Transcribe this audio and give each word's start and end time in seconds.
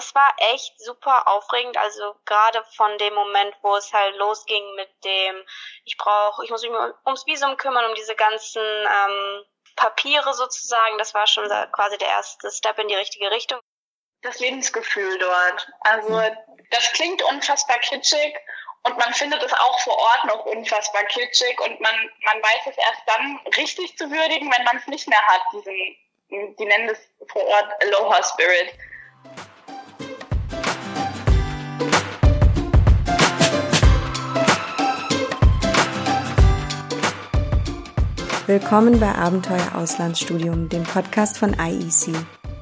das 0.00 0.14
war 0.14 0.34
echt 0.54 0.80
super 0.80 1.28
aufregend. 1.28 1.76
Also 1.76 2.14
gerade 2.24 2.64
von 2.74 2.96
dem 2.96 3.12
Moment, 3.12 3.54
wo 3.60 3.76
es 3.76 3.92
halt 3.92 4.16
losging 4.16 4.74
mit 4.74 4.88
dem, 5.04 5.44
ich 5.84 5.98
brauche, 5.98 6.42
ich 6.42 6.50
muss 6.50 6.62
mich 6.62 6.72
ums 7.04 7.26
Visum 7.26 7.56
kümmern, 7.58 7.84
um 7.84 7.94
diese 7.94 8.14
ganzen 8.14 8.62
ähm, 8.62 9.44
Papiere 9.76 10.32
sozusagen. 10.32 10.96
Das 10.96 11.12
war 11.12 11.26
schon 11.26 11.46
quasi 11.72 11.98
der 11.98 12.08
erste 12.08 12.50
Step 12.50 12.78
in 12.78 12.88
die 12.88 12.94
richtige 12.94 13.30
Richtung. 13.30 13.60
Das 14.22 14.38
Lebensgefühl 14.40 15.18
dort. 15.18 15.68
Also 15.80 16.22
das 16.70 16.92
klingt 16.92 17.22
unfassbar 17.24 17.78
kitschig 17.80 18.38
und 18.84 18.96
man 18.96 19.12
findet 19.12 19.42
es 19.42 19.52
auch 19.52 19.80
vor 19.80 19.98
Ort 19.98 20.24
noch 20.24 20.46
unfassbar 20.46 21.04
kitschig 21.04 21.60
und 21.60 21.78
man, 21.80 21.94
man 22.24 22.42
weiß 22.42 22.70
es 22.70 22.78
erst 22.78 23.02
dann 23.06 23.38
richtig 23.58 23.98
zu 23.98 24.10
würdigen, 24.10 24.50
wenn 24.50 24.64
man 24.64 24.78
es 24.78 24.86
nicht 24.86 25.08
mehr 25.08 25.22
hat, 25.26 25.42
diesen, 25.52 25.74
die 26.56 26.64
nennen 26.64 26.88
das 26.88 26.98
vor 27.30 27.44
Ort 27.44 27.70
Aloha 27.82 28.22
Spirit. 28.22 28.72
Willkommen 38.50 38.98
bei 38.98 39.14
Abenteuer 39.14 39.76
Auslandsstudium, 39.76 40.68
dem 40.68 40.82
Podcast 40.82 41.38
von 41.38 41.54
IEC. 41.54 42.12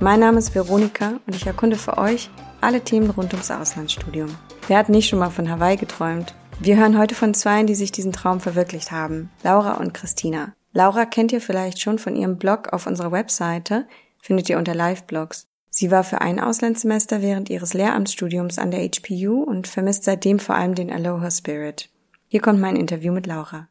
Mein 0.01 0.21
Name 0.21 0.37
ist 0.37 0.55
Veronika 0.55 1.19
und 1.27 1.35
ich 1.35 1.47
erkunde 1.47 1.77
für 1.77 1.97
euch 1.97 2.29
alle 2.61 2.83
Themen 2.83 3.09
rund 3.09 3.33
ums 3.33 3.51
Auslandsstudium. 3.51 4.29
Wer 4.67 4.77
hat 4.77 4.91
nicht 4.91 5.09
schon 5.09 5.19
mal 5.19 5.31
von 5.31 5.49
Hawaii 5.49 5.79
geträumt? 5.79 6.35
Wir 6.61 6.77
hören 6.77 6.99
heute 6.99 7.15
von 7.15 7.33
zwei, 7.33 7.63
die 7.63 7.75
sich 7.75 7.91
diesen 7.91 8.13
Traum 8.13 8.41
verwirklicht 8.41 8.93
haben, 8.93 9.31
Laura 9.43 9.79
und 9.79 9.95
Christina. 9.95 10.53
Laura 10.75 11.07
kennt 11.07 11.33
ihr 11.33 11.41
vielleicht 11.41 11.81
schon 11.81 11.99
von 11.99 12.17
ihrem 12.17 12.37
Blog 12.37 12.71
auf 12.75 12.87
unserer 12.87 13.11
Webseite, 13.11 13.87
findet 14.21 14.51
ihr 14.51 14.59
unter 14.59 14.75
Live-Blogs. 14.75 15.47
Sie 15.71 15.91
war 15.91 16.05
für 16.05 16.21
ein 16.21 16.39
Auslandssemester 16.39 17.23
während 17.23 17.49
ihres 17.49 17.73
Lehramtsstudiums 17.73 18.59
an 18.59 18.73
der 18.73 18.87
HPU 18.87 19.43
und 19.43 19.67
vermisst 19.67 20.05
seitdem 20.05 20.39
vor 20.39 20.55
allem 20.55 20.75
den 20.75 20.93
Aloha 20.93 21.31
Spirit. 21.31 21.89
Hier 22.27 22.43
kommt 22.43 22.61
mein 22.61 22.77
Interview 22.77 23.11
mit 23.11 23.27
Laura. 23.27 23.69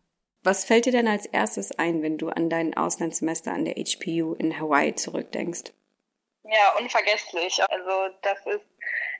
Was 0.48 0.64
fällt 0.64 0.86
dir 0.86 0.94
denn 0.94 1.10
als 1.10 1.26
erstes 1.26 1.78
ein, 1.78 2.02
wenn 2.02 2.18
du 2.18 2.30
an 2.30 2.50
dein 2.50 2.78
Auslandssemester 2.78 3.52
an 3.52 3.66
der 3.66 3.74
HPU 3.74 4.34
in 4.36 4.58
Hawaii 4.58 4.96
zurückdenkst? 4.96 5.74
Ja, 6.46 6.74
unvergesslich. 6.80 7.62
Also 7.70 8.16
das 8.22 8.46
ist, 8.46 8.66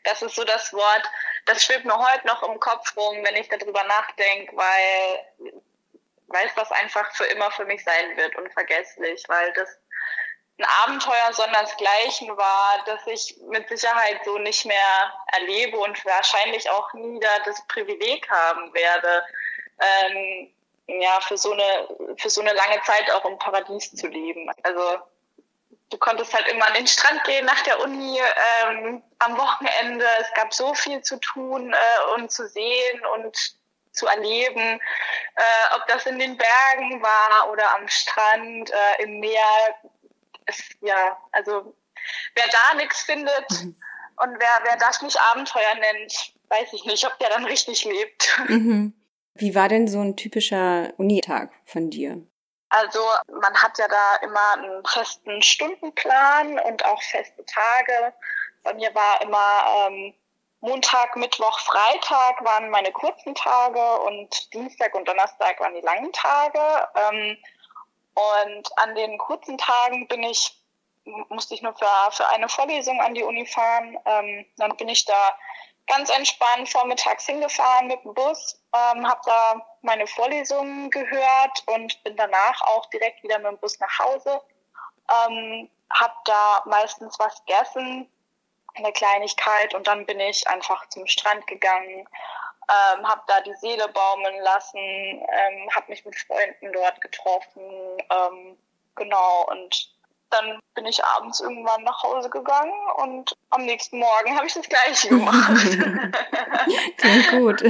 das 0.06 0.22
ist 0.22 0.36
so 0.36 0.46
das 0.46 0.72
Wort, 0.72 1.12
das 1.46 1.66
schwebt 1.66 1.84
mir 1.84 1.98
heute 1.98 2.26
noch 2.26 2.44
im 2.44 2.58
Kopf 2.62 2.96
rum, 2.96 3.18
wenn 3.26 3.36
ich 3.36 3.50
darüber 3.50 3.84
nachdenke, 3.84 4.56
weil, 4.56 5.52
weil 6.28 6.48
es 6.48 6.56
das 6.56 6.72
einfach 6.72 7.14
für 7.14 7.26
immer 7.26 7.52
für 7.52 7.66
mich 7.66 7.84
sein 7.84 8.16
wird, 8.16 8.34
unvergesslich, 8.38 9.26
weil 9.28 9.52
das 9.52 9.68
ein 10.60 10.66
Abenteuer 10.86 11.34
sondersgleichen 11.34 12.38
war, 12.38 12.86
das 12.86 13.06
ich 13.06 13.36
mit 13.50 13.68
Sicherheit 13.68 14.22
so 14.24 14.38
nicht 14.38 14.66
mehr 14.66 15.14
erlebe 15.34 15.78
und 15.78 16.06
wahrscheinlich 16.06 16.70
auch 16.70 16.94
nie 16.94 17.20
da 17.20 17.40
das 17.44 17.68
Privileg 17.68 18.30
haben 18.30 18.74
werde. 18.74 19.26
Ähm, 19.82 20.54
ja, 20.88 21.20
für 21.22 21.38
so 21.38 21.52
eine, 21.52 22.16
für 22.18 22.30
so 22.30 22.42
eine 22.42 22.54
lange 22.54 22.82
Zeit 22.84 23.12
auch 23.12 23.26
im 23.26 23.38
Paradies 23.38 23.94
zu 23.94 24.08
leben. 24.08 24.50
Also 24.64 25.00
du 25.90 25.98
konntest 25.98 26.34
halt 26.34 26.48
immer 26.48 26.68
an 26.68 26.74
den 26.74 26.88
Strand 26.88 27.24
gehen 27.26 27.46
nach 27.46 27.62
der 27.64 27.82
Uni 27.82 28.20
ähm, 28.66 29.04
am 29.20 29.38
Wochenende. 29.38 30.06
Es 30.20 30.34
gab 30.34 30.54
so 30.54 30.74
viel 30.74 31.02
zu 31.02 31.18
tun 31.20 31.74
äh, 31.74 32.16
und 32.16 32.32
zu 32.32 32.48
sehen 32.48 33.02
und 33.16 33.36
zu 33.92 34.06
erleben, 34.06 34.80
äh, 35.36 35.76
ob 35.76 35.88
das 35.88 36.06
in 36.06 36.20
den 36.20 36.38
Bergen 36.38 37.02
war 37.02 37.52
oder 37.52 37.76
am 37.76 37.88
Strand, 37.88 38.70
äh, 38.70 39.04
im 39.04 39.20
Meer. 39.20 39.44
Es, 40.46 40.64
ja, 40.82 41.18
also 41.32 41.76
wer 42.36 42.46
da 42.48 42.76
nichts 42.76 43.02
findet 43.02 43.50
mhm. 43.50 43.76
und 44.18 44.40
wer, 44.40 44.60
wer 44.64 44.78
das 44.78 45.02
nicht 45.02 45.20
Abenteuer 45.32 45.76
nennt, 45.76 46.34
weiß 46.50 46.72
ich 46.74 46.86
nicht, 46.86 47.06
ob 47.06 47.18
der 47.20 47.30
dann 47.30 47.44
richtig 47.44 47.84
lebt. 47.84 48.40
Mhm. 48.48 48.94
Wie 49.38 49.56
war 49.56 49.70
denn 49.70 49.88
so 49.88 50.00
ein 50.00 50.16
typischer 50.16 50.94
Unitag 50.98 51.52
von 51.66 51.90
dir? 51.90 52.22
Also 52.70 53.00
man 53.32 53.54
hat 53.56 53.78
ja 53.78 53.88
da 53.88 54.16
immer 54.24 54.54
einen 54.54 54.86
festen 54.86 55.42
Stundenplan 55.42 56.60
und 56.60 56.84
auch 56.86 57.02
feste 57.02 57.46
Tage. 57.46 58.14
Bei 58.64 58.74
mir 58.74 58.94
war 58.94 59.22
immer 59.22 59.88
ähm, 59.88 60.14
Montag, 60.60 61.16
Mittwoch, 61.16 61.60
Freitag 61.60 62.44
waren 62.44 62.70
meine 62.70 62.92
kurzen 62.92 63.36
Tage 63.36 64.02
und 64.02 64.54
Dienstag 64.54 64.96
und 64.96 65.08
Donnerstag 65.08 65.60
waren 65.60 65.76
die 65.76 65.82
langen 65.82 66.12
Tage. 66.12 66.60
Ähm, 66.96 67.38
und 68.16 68.78
an 68.78 68.96
den 68.96 69.18
kurzen 69.20 69.58
Tagen 69.58 70.08
bin 70.08 70.24
ich, 70.24 70.60
musste 71.30 71.54
ich 71.54 71.62
nur 71.62 71.76
für, 71.76 71.86
für 72.12 72.28
eine 72.30 72.50
Vorlesung 72.50 73.00
an 73.00 73.14
die 73.14 73.24
Uni 73.24 73.46
fahren. 73.46 73.98
Ähm, 74.06 74.46
dann 74.58 74.76
bin 74.76 74.90
ich 74.90 75.06
da 75.06 75.38
ganz 75.88 76.10
entspannt 76.10 76.70
vormittags 76.70 77.26
hingefahren 77.26 77.88
mit 77.88 78.04
dem 78.04 78.14
Bus, 78.14 78.62
ähm, 78.74 79.08
habe 79.08 79.22
da 79.26 79.66
meine 79.82 80.06
Vorlesungen 80.06 80.90
gehört 80.92 81.64
und 81.68 82.04
bin 82.04 82.16
danach 82.16 82.62
auch 82.62 82.86
direkt 82.88 83.24
wieder 83.24 83.40
mit 83.40 83.48
dem 83.48 83.58
Bus 83.60 83.80
nach 83.80 84.00
Hause. 84.00 84.42
Ähm, 85.10 85.70
habe 85.94 86.16
da 86.26 86.64
meistens 86.66 87.18
was 87.20 87.44
gegessen, 87.46 88.12
eine 88.76 88.92
Kleinigkeit 88.92 89.74
und 89.74 89.88
dann 89.88 90.06
bin 90.06 90.20
ich 90.20 90.48
einfach 90.48 90.88
zum 90.90 91.08
Strand 91.08 91.48
gegangen, 91.48 92.08
ähm, 92.70 93.08
habe 93.08 93.22
da 93.28 93.40
die 93.42 93.56
Seele 93.56 93.88
baumeln 93.88 94.42
lassen, 94.42 94.78
ähm, 94.78 95.70
habe 95.74 95.90
mich 95.90 96.06
mit 96.06 96.16
Freunden 96.20 96.74
dort 96.74 97.00
getroffen, 97.00 97.98
ähm, 98.12 98.58
genau 98.96 99.46
und 99.50 99.97
dann 100.30 100.60
bin 100.76 100.86
ich 100.86 101.04
abends 101.04 101.40
irgendwann 101.40 101.84
nach 101.84 102.04
Hause 102.04 102.30
gegangen 102.30 102.74
und 102.98 103.34
am 103.50 103.66
nächsten 103.66 104.00
Morgen 104.00 104.36
habe 104.36 104.48
ich 104.48 104.54
das 104.54 104.68
gleiche 104.68 105.10
gemacht. 105.10 105.52
Klingt 106.98 107.32
gut. 107.32 107.64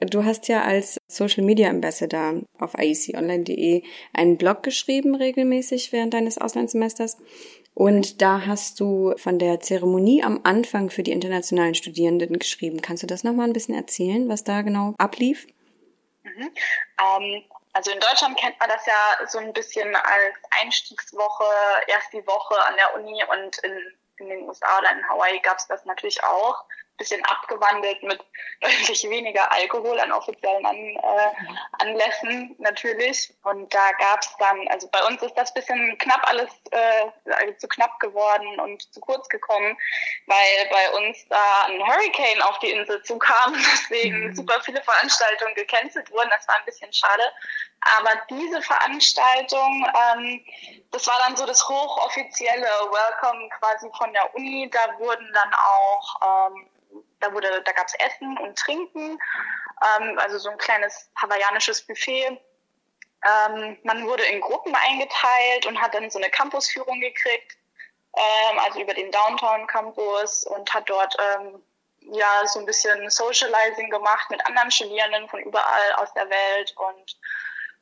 Du 0.00 0.24
hast 0.24 0.48
ja 0.48 0.62
als 0.62 0.98
Social 1.06 1.44
Media 1.44 1.70
Ambassador 1.70 2.40
auf 2.58 2.74
ieconline.de 2.76 3.84
einen 4.12 4.36
Blog 4.36 4.62
geschrieben 4.62 5.14
regelmäßig 5.14 5.92
während 5.92 6.14
deines 6.14 6.38
Auslandssemesters. 6.38 7.18
Und 7.74 8.20
da 8.20 8.44
hast 8.44 8.80
du 8.80 9.14
von 9.16 9.38
der 9.38 9.60
Zeremonie 9.60 10.22
am 10.22 10.40
Anfang 10.42 10.90
für 10.90 11.02
die 11.02 11.12
internationalen 11.12 11.74
Studierenden 11.74 12.38
geschrieben. 12.38 12.82
Kannst 12.82 13.02
du 13.02 13.06
das 13.06 13.24
nochmal 13.24 13.46
ein 13.46 13.52
bisschen 13.52 13.74
erzählen, 13.74 14.28
was 14.28 14.44
da 14.44 14.62
genau 14.62 14.94
ablief? 14.98 15.46
Mhm. 16.24 16.50
Ähm, 17.00 17.42
also 17.72 17.90
in 17.90 18.00
Deutschland 18.00 18.38
kennt 18.38 18.58
man 18.60 18.68
das 18.68 18.84
ja 18.86 19.26
so 19.26 19.38
ein 19.38 19.52
bisschen 19.52 19.94
als 19.96 20.36
Einstiegswoche, 20.60 21.44
erst 21.86 22.12
die 22.12 22.26
Woche 22.26 22.54
an 22.66 22.76
der 22.76 22.94
Uni 22.94 23.24
und 23.24 23.58
in, 23.58 23.78
in 24.16 24.28
den 24.28 24.48
USA 24.48 24.78
oder 24.78 24.90
in 24.92 25.08
Hawaii 25.08 25.40
gab 25.40 25.58
es 25.58 25.66
das 25.66 25.84
natürlich 25.84 26.22
auch 26.22 26.64
bisschen 27.02 27.24
abgewandelt 27.24 28.00
mit 28.04 28.20
deutlich 28.60 29.02
weniger 29.10 29.50
Alkohol 29.50 29.98
an 29.98 30.12
offiziellen 30.12 30.64
an, 30.64 30.76
äh, 30.76 31.32
Anlässen 31.80 32.54
natürlich. 32.58 33.34
Und 33.42 33.74
da 33.74 33.90
gab 33.98 34.20
es 34.20 34.34
dann, 34.38 34.68
also 34.68 34.88
bei 34.88 35.04
uns 35.06 35.20
ist 35.22 35.34
das 35.34 35.52
bisschen 35.52 35.98
knapp 35.98 36.22
alles 36.28 36.50
äh, 36.70 37.56
zu 37.58 37.66
knapp 37.66 37.98
geworden 37.98 38.60
und 38.60 38.82
zu 38.94 39.00
kurz 39.00 39.28
gekommen, 39.28 39.76
weil 40.26 40.70
bei 40.70 40.98
uns 40.98 41.26
da 41.28 41.66
ein 41.66 41.80
Hurricane 41.80 42.42
auf 42.42 42.58
die 42.60 42.70
Insel 42.70 43.02
zukam, 43.02 43.54
deswegen 43.72 44.28
mhm. 44.28 44.34
super 44.34 44.60
viele 44.62 44.82
Veranstaltungen 44.82 45.54
gecancelt 45.54 46.10
wurden. 46.12 46.30
Das 46.30 46.46
war 46.46 46.56
ein 46.56 46.64
bisschen 46.64 46.92
schade. 46.92 47.22
Aber 47.98 48.10
diese 48.30 48.62
Veranstaltung, 48.62 49.86
ähm, 50.14 50.44
das 50.92 51.06
war 51.06 51.16
dann 51.26 51.36
so 51.36 51.46
das 51.46 51.68
hochoffizielle 51.68 52.62
Welcome 52.62 53.48
quasi 53.58 53.90
von 53.96 54.12
der 54.12 54.34
Uni. 54.34 54.70
Da 54.70 54.98
wurden 54.98 55.28
dann 55.32 55.54
auch 55.54 56.50
ähm, 56.50 56.68
da 57.22 57.32
wurde, 57.32 57.62
da 57.64 57.72
gab 57.72 57.86
es 57.86 57.94
Essen 57.94 58.36
und 58.38 58.58
Trinken, 58.58 59.18
ähm, 60.00 60.18
also 60.18 60.38
so 60.38 60.50
ein 60.50 60.58
kleines 60.58 61.10
hawaiianisches 61.20 61.86
Buffet. 61.86 62.38
Ähm, 63.24 63.78
man 63.84 64.06
wurde 64.06 64.24
in 64.24 64.40
Gruppen 64.40 64.74
eingeteilt 64.74 65.66
und 65.66 65.80
hat 65.80 65.94
dann 65.94 66.10
so 66.10 66.18
eine 66.18 66.30
Campusführung 66.30 67.00
gekriegt, 67.00 67.56
ähm, 68.16 68.58
also 68.58 68.80
über 68.80 68.94
den 68.94 69.10
Downtown 69.12 69.66
Campus 69.68 70.44
und 70.44 70.72
hat 70.74 70.88
dort 70.90 71.16
ähm, 71.20 71.62
ja 72.00 72.46
so 72.46 72.58
ein 72.58 72.66
bisschen 72.66 73.08
Socializing 73.08 73.90
gemacht 73.90 74.28
mit 74.30 74.44
anderen 74.44 74.70
Studierenden 74.72 75.28
von 75.28 75.40
überall 75.40 75.92
aus 75.96 76.12
der 76.14 76.28
Welt 76.28 76.74
und 76.76 77.16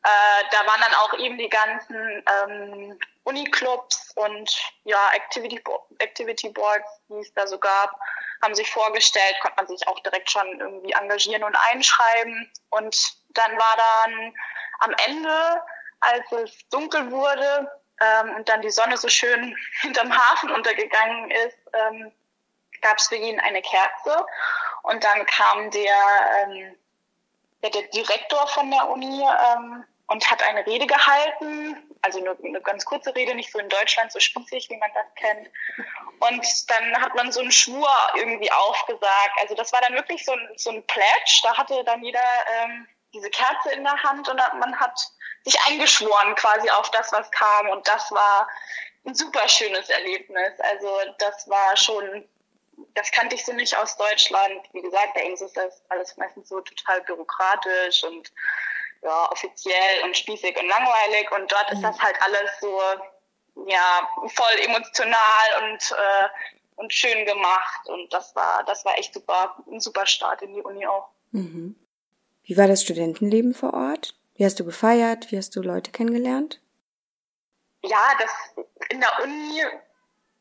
äh, 0.03 0.45
da 0.51 0.59
waren 0.67 0.81
dann 0.81 0.95
auch 0.95 1.15
eben 1.19 1.39
die 1.39 1.49
ganzen 1.49 2.25
ähm, 2.47 2.99
Uniclubs 3.25 4.13
und 4.17 4.51
ja 4.85 4.99
Activity, 5.13 5.63
Activity 5.99 6.49
Boards, 6.51 6.89
die 7.09 7.19
es 7.19 7.33
da 7.35 7.47
so 7.47 7.59
gab 7.59 7.99
haben 8.43 8.55
sich 8.55 8.71
vorgestellt, 8.71 9.37
konnte 9.41 9.57
man 9.57 9.67
sich 9.67 9.87
auch 9.87 10.01
direkt 10.01 10.31
schon 10.31 10.61
irgendwie 10.61 10.93
engagieren 10.93 11.45
und 11.45 11.57
einschreiben. 11.71 12.51
Und 12.71 12.97
dann 13.31 13.53
war 13.53 13.77
dann 13.77 14.35
am 14.81 14.95
Ende, 15.07 15.63
als 16.01 16.33
es 16.33 16.69
dunkel 16.71 17.11
wurde 17.11 17.71
ähm, 18.01 18.35
und 18.37 18.49
dann 18.49 18.63
die 18.63 18.71
Sonne 18.71 18.97
so 18.97 19.09
schön 19.09 19.57
hinterm 19.83 20.17
Hafen 20.17 20.51
untergegangen 20.51 21.31
ist, 21.31 21.59
ähm, 21.73 22.13
gab 22.81 22.97
es 22.97 23.09
für 23.09 23.17
ihn 23.17 23.39
eine 23.41 23.61
Kerze. 23.63 24.25
Und 24.83 25.05
dann 25.05 25.27
kam 25.27 25.71
der, 25.71 26.43
ähm, 26.43 26.77
der, 27.63 27.71
der 27.71 27.83
Direktor 27.89 28.47
von 28.49 28.71
der 28.71 28.89
Uni 28.89 29.23
ähm, 29.23 29.85
und 30.07 30.29
hat 30.29 30.43
eine 30.43 30.67
Rede 30.67 30.87
gehalten, 30.87 31.77
also 32.03 32.19
eine, 32.19 32.37
eine, 32.45 32.61
ganz 32.61 32.85
kurze 32.85 33.15
Rede, 33.15 33.35
nicht 33.35 33.53
so 33.53 33.59
in 33.59 33.69
Deutschland 33.69 34.11
so 34.11 34.19
spießig, 34.19 34.69
wie 34.69 34.77
man 34.77 34.91
das 34.93 35.07
kennt. 35.15 35.49
Und 36.19 36.71
dann 36.71 37.01
hat 37.01 37.15
man 37.15 37.31
so 37.31 37.41
einen 37.41 37.53
Schwur 37.53 37.89
irgendwie 38.17 38.51
aufgesagt. 38.51 39.33
Also 39.41 39.55
das 39.55 39.73
war 39.73 39.81
dann 39.83 39.95
wirklich 39.95 40.25
so 40.25 40.33
ein, 40.33 40.49
so 40.57 40.71
ein 40.71 40.85
Pledge. 40.87 41.41
Da 41.45 41.57
hatte 41.57 41.85
dann 41.85 42.03
jeder 42.03 42.21
ähm, 42.63 42.89
diese 43.15 43.31
Kerze 43.31 43.73
in 43.73 43.85
der 43.85 44.03
Hand 44.03 44.29
und 44.29 44.37
man 44.37 44.79
hat 44.79 44.99
sich 45.45 45.59
eingeschworen 45.69 46.35
quasi 46.35 46.69
auf 46.71 46.91
das, 46.91 47.13
was 47.13 47.31
kam. 47.31 47.69
Und 47.69 47.87
das 47.87 48.11
war 48.11 48.49
ein 49.07 49.15
super 49.15 49.49
schönes 49.49 49.89
Erlebnis. 49.89 50.53
Also 50.59 50.91
das 51.19 51.49
war 51.49 51.77
schon, 51.77 52.29
das 52.95 53.11
kannte 53.11 53.35
ich 53.35 53.45
so 53.45 53.53
nicht 53.53 53.77
aus 53.77 53.97
Deutschland. 53.97 54.61
Wie 54.73 54.83
gesagt, 54.83 55.15
bei 55.15 55.25
uns 55.31 55.41
ist 55.41 55.57
das 55.57 55.83
alles 55.89 56.17
meistens 56.17 56.49
so 56.49 56.61
total 56.61 57.03
bürokratisch 57.03 58.05
und 58.05 58.33
ja, 59.03 59.31
offiziell 59.31 60.05
und 60.05 60.17
spießig 60.17 60.57
und 60.59 60.69
langweilig 60.69 61.31
und 61.33 61.51
dort 61.51 61.71
ist 61.71 61.79
mhm. 61.79 61.83
das 61.83 62.01
halt 62.01 62.17
alles 62.23 62.51
so, 62.61 62.81
ja, 63.67 64.09
voll 64.29 64.59
emotional 64.65 65.63
und, 65.63 65.91
äh, 65.93 66.29
und 66.77 66.93
schön 66.93 67.25
gemacht 67.25 67.87
und 67.87 68.13
das 68.13 68.35
war, 68.37 68.65
das 68.65 68.85
war 68.85 68.99
echt 68.99 69.15
super, 69.15 69.57
ein 69.71 69.81
super 69.81 70.07
Start 70.07 70.43
in 70.43 70.55
die 70.55 70.63
Uni 70.63 70.87
auch. 70.87 71.09
Mhm. 71.33 71.77
Wie 72.45 72.57
war 72.57 72.67
das 72.67 72.83
Studentenleben 72.83 73.55
vor 73.55 73.75
Ort? 73.75 74.15
Wie 74.35 74.45
hast 74.45 74.59
du 74.59 74.65
gefeiert? 74.65 75.31
Wie 75.31 75.39
hast 75.39 75.55
du 75.57 75.63
Leute 75.63 75.93
kennengelernt? 75.93 76.61
Ja, 77.83 78.13
das 78.19 78.65
in 78.91 79.01
der 79.01 79.23
Uni 79.23 79.63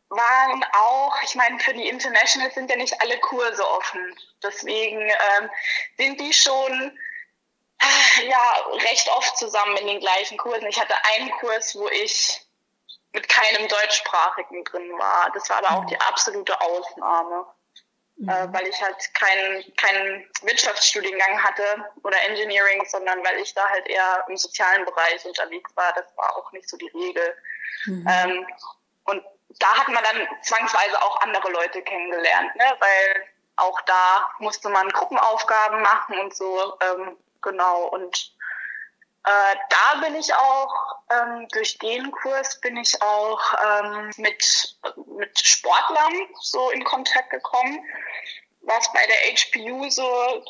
waren 0.10 0.66
auch, 0.74 1.16
ich 1.24 1.36
meine, 1.36 1.60
für 1.60 1.74
die 1.74 1.88
Internationals 1.88 2.56
sind 2.56 2.70
ja 2.70 2.76
nicht 2.76 3.00
alle 3.02 3.20
Kurse 3.20 3.68
offen. 3.68 4.16
Deswegen 4.44 5.02
ähm, 5.02 5.50
sind 5.98 6.20
die 6.20 6.34
schon 6.34 6.98
ja, 8.28 8.56
recht 8.90 9.10
oft 9.10 9.38
zusammen 9.38 9.78
in 9.78 9.88
den 9.88 10.00
gleichen 10.00 10.38
Kursen. 10.38 10.68
Ich 10.68 10.80
hatte 10.80 10.94
einen 11.16 11.32
Kurs, 11.32 11.76
wo 11.76 11.88
ich 11.90 12.42
mit 13.14 13.28
keinem 13.28 13.68
Deutschsprachigen 13.68 14.64
drin 14.66 14.92
war. 14.98 15.32
Das 15.34 15.50
war 15.50 15.58
aber 15.58 15.78
auch 15.78 15.86
die 15.86 16.00
absolute 16.00 16.60
Ausnahme, 16.62 17.46
mhm. 18.18 18.30
äh, 18.30 18.54
weil 18.54 18.68
ich 18.68 18.82
halt 18.82 19.14
keinen 19.16 19.76
keinen 19.78 20.30
Wirtschaftsstudiengang 20.42 21.42
hatte 21.42 21.92
oder 22.04 22.22
Engineering, 22.24 22.86
sondern 22.86 23.24
weil 23.24 23.38
ich 23.40 23.54
da 23.54 23.68
halt 23.70 23.88
eher 23.88 24.26
im 24.28 24.38
sozialen 24.38 24.86
Bereich 24.86 25.26
unterwegs 25.26 25.72
war. 25.76 25.94
Das 25.94 26.06
war 26.18 26.36
auch 26.38 26.52
nicht 26.52 26.70
so 26.70 26.78
die 26.78 26.90
Regel. 26.90 27.38
Mhm. 27.86 28.08
Ähm, 28.08 28.48
und 29.06 29.24
da 29.58 29.68
hat 29.78 29.88
man 29.88 30.04
dann 30.04 30.28
zwangsweise 30.44 31.02
auch 31.02 31.22
andere 31.22 31.52
Leute 31.52 31.82
kennengelernt, 31.82 32.56
ne? 32.56 32.78
weil 32.80 33.28
auch 33.56 33.82
da 33.82 34.30
musste 34.40 34.70
man 34.70 34.88
Gruppenaufgaben 34.90 35.82
machen 35.82 36.20
und 36.20 36.36
so. 36.36 36.78
Ähm, 36.82 37.18
Genau, 37.42 37.88
und 37.88 38.36
äh, 39.26 39.56
da 39.70 40.00
bin 40.02 40.16
ich 40.16 40.34
auch, 40.34 40.96
ähm, 41.10 41.48
durch 41.50 41.78
den 41.78 42.12
Kurs 42.12 42.60
bin 42.62 42.78
ich 42.78 43.02
auch 43.02 43.42
ähm, 43.64 44.12
mit, 44.18 44.78
mit 45.18 45.40
Sportlern 45.40 46.14
so 46.42 46.70
in 46.72 46.84
Kontakt 46.84 47.30
gekommen, 47.30 47.84
was 48.62 48.92
bei 48.92 49.06
der 49.08 49.36
HPU 49.36 49.90
so, 49.90 50.44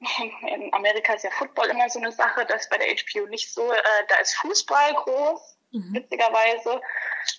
in 0.48 0.72
Amerika 0.74 1.14
ist 1.14 1.24
ja 1.24 1.30
Football 1.30 1.68
immer 1.68 1.88
so 1.88 1.98
eine 1.98 2.12
Sache, 2.12 2.44
das 2.46 2.62
ist 2.62 2.70
bei 2.70 2.78
der 2.78 2.94
HPU 2.94 3.26
nicht 3.28 3.52
so, 3.52 3.72
äh, 3.72 3.82
da 4.08 4.16
ist 4.16 4.34
Fußball 4.36 4.94
groß, 4.94 5.56
mhm. 5.72 5.94
witzigerweise, 5.94 6.80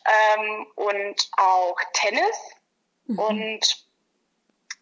ähm, 0.06 0.68
und 0.76 1.30
auch 1.38 1.78
Tennis 1.94 2.38
mhm. 3.06 3.20
und 3.20 3.88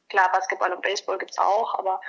klar, 0.10 0.32
Basketball 0.32 0.72
und 0.72 0.82
Baseball 0.82 1.18
gibt's 1.18 1.38
auch, 1.38 1.76
aber 1.76 2.02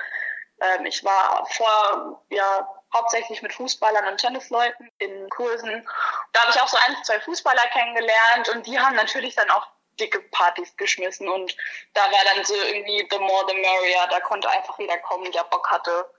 ähm, 0.61 0.85
ich 0.85 1.03
war 1.03 1.45
vor, 1.51 2.23
ja, 2.29 2.67
hauptsächlich 2.93 3.41
mit 3.41 3.53
Fußballern 3.53 4.07
und 4.07 4.17
Tennisleuten 4.17 4.89
in 4.99 5.29
Kursen. 5.29 5.87
Da 6.31 6.41
habe 6.41 6.51
ich 6.51 6.61
auch 6.61 6.67
so 6.67 6.77
ein, 6.85 6.95
zwei 7.03 7.19
Fußballer 7.19 7.67
kennengelernt 7.73 8.49
und 8.49 8.65
die 8.65 8.79
haben 8.79 8.95
natürlich 8.95 9.35
dann 9.35 9.49
auch 9.49 9.67
dicke 9.99 10.19
Partys 10.31 10.75
geschmissen 10.77 11.27
und 11.27 11.55
da 11.93 12.01
war 12.01 12.35
dann 12.35 12.45
so 12.45 12.53
irgendwie 12.53 13.07
the 13.09 13.19
more 13.19 13.45
the 13.47 13.55
merrier, 13.55 14.07
da 14.09 14.19
konnte 14.21 14.49
einfach 14.49 14.77
jeder 14.79 14.97
kommen, 14.99 15.31
der 15.31 15.43
Bock 15.45 15.69
hatte. 15.69 16.09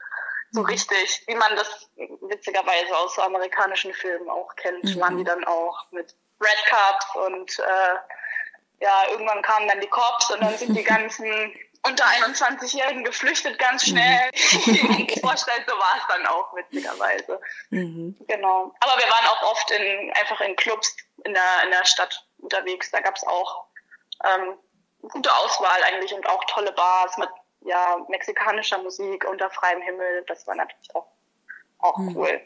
So 0.51 0.61
mhm. 0.61 0.67
richtig, 0.67 1.23
wie 1.27 1.35
man 1.35 1.55
das 1.57 1.91
witzigerweise 1.97 2.97
aus 2.97 3.15
so 3.15 3.23
amerikanischen 3.23 3.93
Filmen 3.93 4.29
auch 4.31 4.55
kennt, 4.57 4.85
mhm. 4.85 5.01
waren 5.01 5.19
die 5.19 5.25
dann 5.25 5.45
auch 5.45 5.91
mit 5.91 6.15
Red 6.41 6.65
Cups 6.67 7.07
und 7.27 7.59
äh, 7.59 8.85
ja, 8.85 9.09
irgendwann 9.11 9.43
kamen 9.43 9.69
dann 9.69 9.81
die 9.81 9.89
Cops 9.89 10.31
und 10.31 10.43
dann 10.43 10.57
sind 10.57 10.75
die 10.75 10.85
ganzen 10.95 11.53
unter 11.87 12.05
21-Jährigen 12.05 13.05
geflüchtet 13.05 13.59
ganz 13.59 13.87
mhm. 13.87 13.91
schnell. 13.91 14.31
Mhm. 14.69 15.09
Vorstellt, 15.21 15.65
so 15.67 15.75
war 15.75 15.97
es 15.97 16.07
dann 16.09 16.27
auch, 16.27 16.55
witzigerweise. 16.55 17.41
Mhm. 17.71 18.17
Genau. 18.27 18.75
Aber 18.81 18.99
wir 18.99 19.09
waren 19.09 19.27
auch 19.27 19.51
oft 19.51 19.71
in, 19.71 20.13
einfach 20.13 20.41
in 20.41 20.57
Clubs 20.57 20.97
in 21.25 21.33
der, 21.33 21.65
in 21.65 21.71
der 21.71 21.85
Stadt 21.85 22.27
unterwegs. 22.39 22.91
Da 22.91 23.01
gab 23.01 23.17
es 23.17 23.25
auch 23.25 23.67
ähm, 24.25 24.55
gute 25.09 25.33
Auswahl 25.33 25.83
eigentlich 25.85 26.13
und 26.13 26.29
auch 26.29 26.45
tolle 26.45 26.73
Bars 26.73 27.17
mit 27.19 27.29
ja, 27.63 27.99
mexikanischer 28.09 28.79
Musik 28.79 29.27
unter 29.29 29.51
freiem 29.51 29.81
Himmel. 29.83 30.25
Das 30.27 30.47
war 30.47 30.55
natürlich 30.55 30.95
auch, 30.95 31.07
auch 31.79 31.99
mhm. 31.99 32.17
cool. 32.17 32.41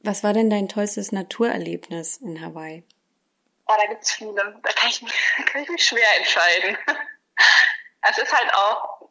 Was 0.00 0.22
war 0.22 0.32
denn 0.32 0.50
dein 0.50 0.68
tollstes 0.68 1.12
Naturerlebnis 1.12 2.18
in 2.18 2.40
Hawaii? 2.40 2.84
Oh, 3.66 3.74
da 3.78 3.86
gibt's 3.86 4.12
viele. 4.12 4.60
Da 4.62 4.72
kann 4.72 4.88
ich, 4.88 5.00
kann 5.46 5.62
ich 5.62 5.68
mich 5.68 5.86
schwer 5.86 6.06
entscheiden 6.18 6.76
es 8.08 8.18
ist 8.18 8.32
halt 8.32 8.52
auch, 8.54 9.08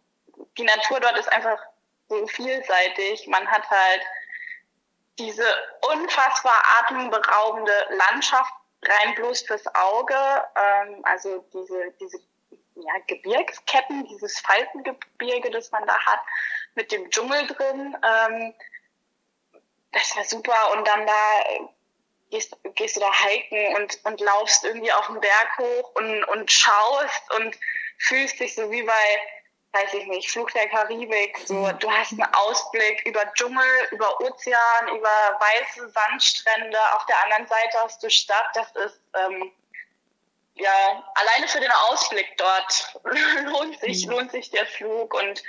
die 0.57 0.63
Natur 0.63 1.00
dort 1.00 1.17
ist 1.17 1.31
einfach 1.31 1.59
so 2.09 2.25
vielseitig. 2.27 3.27
Man 3.27 3.47
hat 3.47 3.69
halt 3.69 4.01
diese 5.17 5.45
unfassbar 5.91 6.63
atemberaubende 6.79 7.88
Landschaft 7.91 8.53
rein 8.83 9.15
bloß 9.15 9.41
fürs 9.44 9.65
Auge, 9.75 10.15
ähm, 10.56 11.01
also 11.03 11.39
diese, 11.53 11.91
diese 11.99 12.19
ja, 12.75 12.94
Gebirgsketten, 13.07 14.06
dieses 14.07 14.39
Faltengebirge, 14.39 15.51
das 15.51 15.71
man 15.71 15.85
da 15.85 15.97
hat, 16.06 16.19
mit 16.75 16.91
dem 16.91 17.09
Dschungel 17.09 17.47
drin. 17.47 17.95
Ähm, 18.03 18.53
das 19.91 20.15
war 20.15 20.23
super. 20.23 20.73
Und 20.73 20.88
dann 20.88 21.06
da 21.06 21.41
gehst, 22.33 22.57
gehst 22.75 22.95
du 22.95 23.00
da 23.00 23.12
hiken 23.13 23.75
und, 23.75 24.00
und 24.06 24.19
laufst 24.19 24.63
irgendwie 24.63 24.91
auf 24.91 25.06
den 25.06 25.19
Berg 25.19 25.57
hoch 25.59 25.91
und, 25.95 26.24
und 26.25 26.51
schaust 26.51 27.31
und 27.38 27.56
fühlst 28.00 28.39
dich 28.39 28.56
so 28.56 28.69
wie 28.71 28.81
bei, 28.81 29.21
weiß 29.74 29.94
ich 29.94 30.07
nicht, 30.07 30.31
Flug 30.31 30.51
der 30.53 30.68
Karibik. 30.69 31.38
So, 31.45 31.53
mhm. 31.53 31.80
du 31.80 31.91
hast 31.91 32.12
einen 32.12 32.33
Ausblick 32.33 33.06
über 33.06 33.24
Dschungel, 33.35 33.88
über 33.91 34.19
Ozean, 34.21 34.88
über 34.88 35.39
weiße 35.39 35.89
Sandstrände. 35.89 36.77
Auf 36.95 37.06
der 37.06 37.24
anderen 37.24 37.47
Seite 37.47 37.77
hast 37.83 38.01
du 38.01 38.09
Stadt. 38.09 38.50
Das 38.56 38.71
ist 38.75 39.00
ähm, 39.15 39.51
ja 40.56 41.03
alleine 41.15 41.47
für 41.47 41.59
den 41.59 41.71
Ausblick 41.89 42.35
dort 42.38 43.00
lohnt 43.45 43.80
sich 43.80 44.06
mhm. 44.06 44.13
lohnt 44.13 44.31
sich 44.31 44.50
der 44.51 44.65
Flug 44.68 45.13
und 45.13 45.44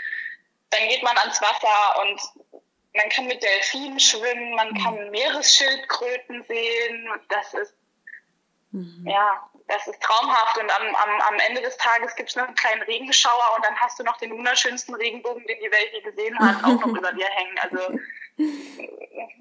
dann 0.70 0.88
geht 0.88 1.02
man 1.02 1.16
ans 1.18 1.40
Wasser 1.40 2.02
und 2.02 2.20
man 2.94 3.08
kann 3.08 3.26
mit 3.26 3.42
Delfinen 3.42 3.98
schwimmen, 3.98 4.54
man 4.54 4.70
mhm. 4.70 4.82
kann 4.82 5.10
Meeresschildkröten 5.10 6.44
sehen. 6.44 7.08
Das 7.28 7.54
ist 7.54 7.74
mhm. 8.70 9.06
ja 9.06 9.50
das 9.66 9.86
ist 9.86 10.00
traumhaft 10.00 10.58
und 10.58 10.70
am, 10.70 10.94
am, 10.94 11.20
am 11.20 11.38
Ende 11.48 11.62
des 11.62 11.76
Tages 11.78 12.14
gibt 12.16 12.28
es 12.28 12.36
noch 12.36 12.44
einen 12.44 12.54
kleinen 12.54 12.82
Regenschauer 12.82 13.56
und 13.56 13.64
dann 13.64 13.74
hast 13.76 13.98
du 13.98 14.04
noch 14.04 14.16
den 14.18 14.32
wunderschönsten 14.32 14.94
Regenbogen, 14.94 15.44
den 15.46 15.58
die 15.58 15.70
Welt 15.70 15.90
je 15.92 16.00
gesehen 16.02 16.38
hat, 16.38 16.62
auch 16.64 16.80
noch 16.80 16.86
über 16.98 17.12
dir 17.12 17.26
hängen. 17.26 17.58
Also 17.60 17.78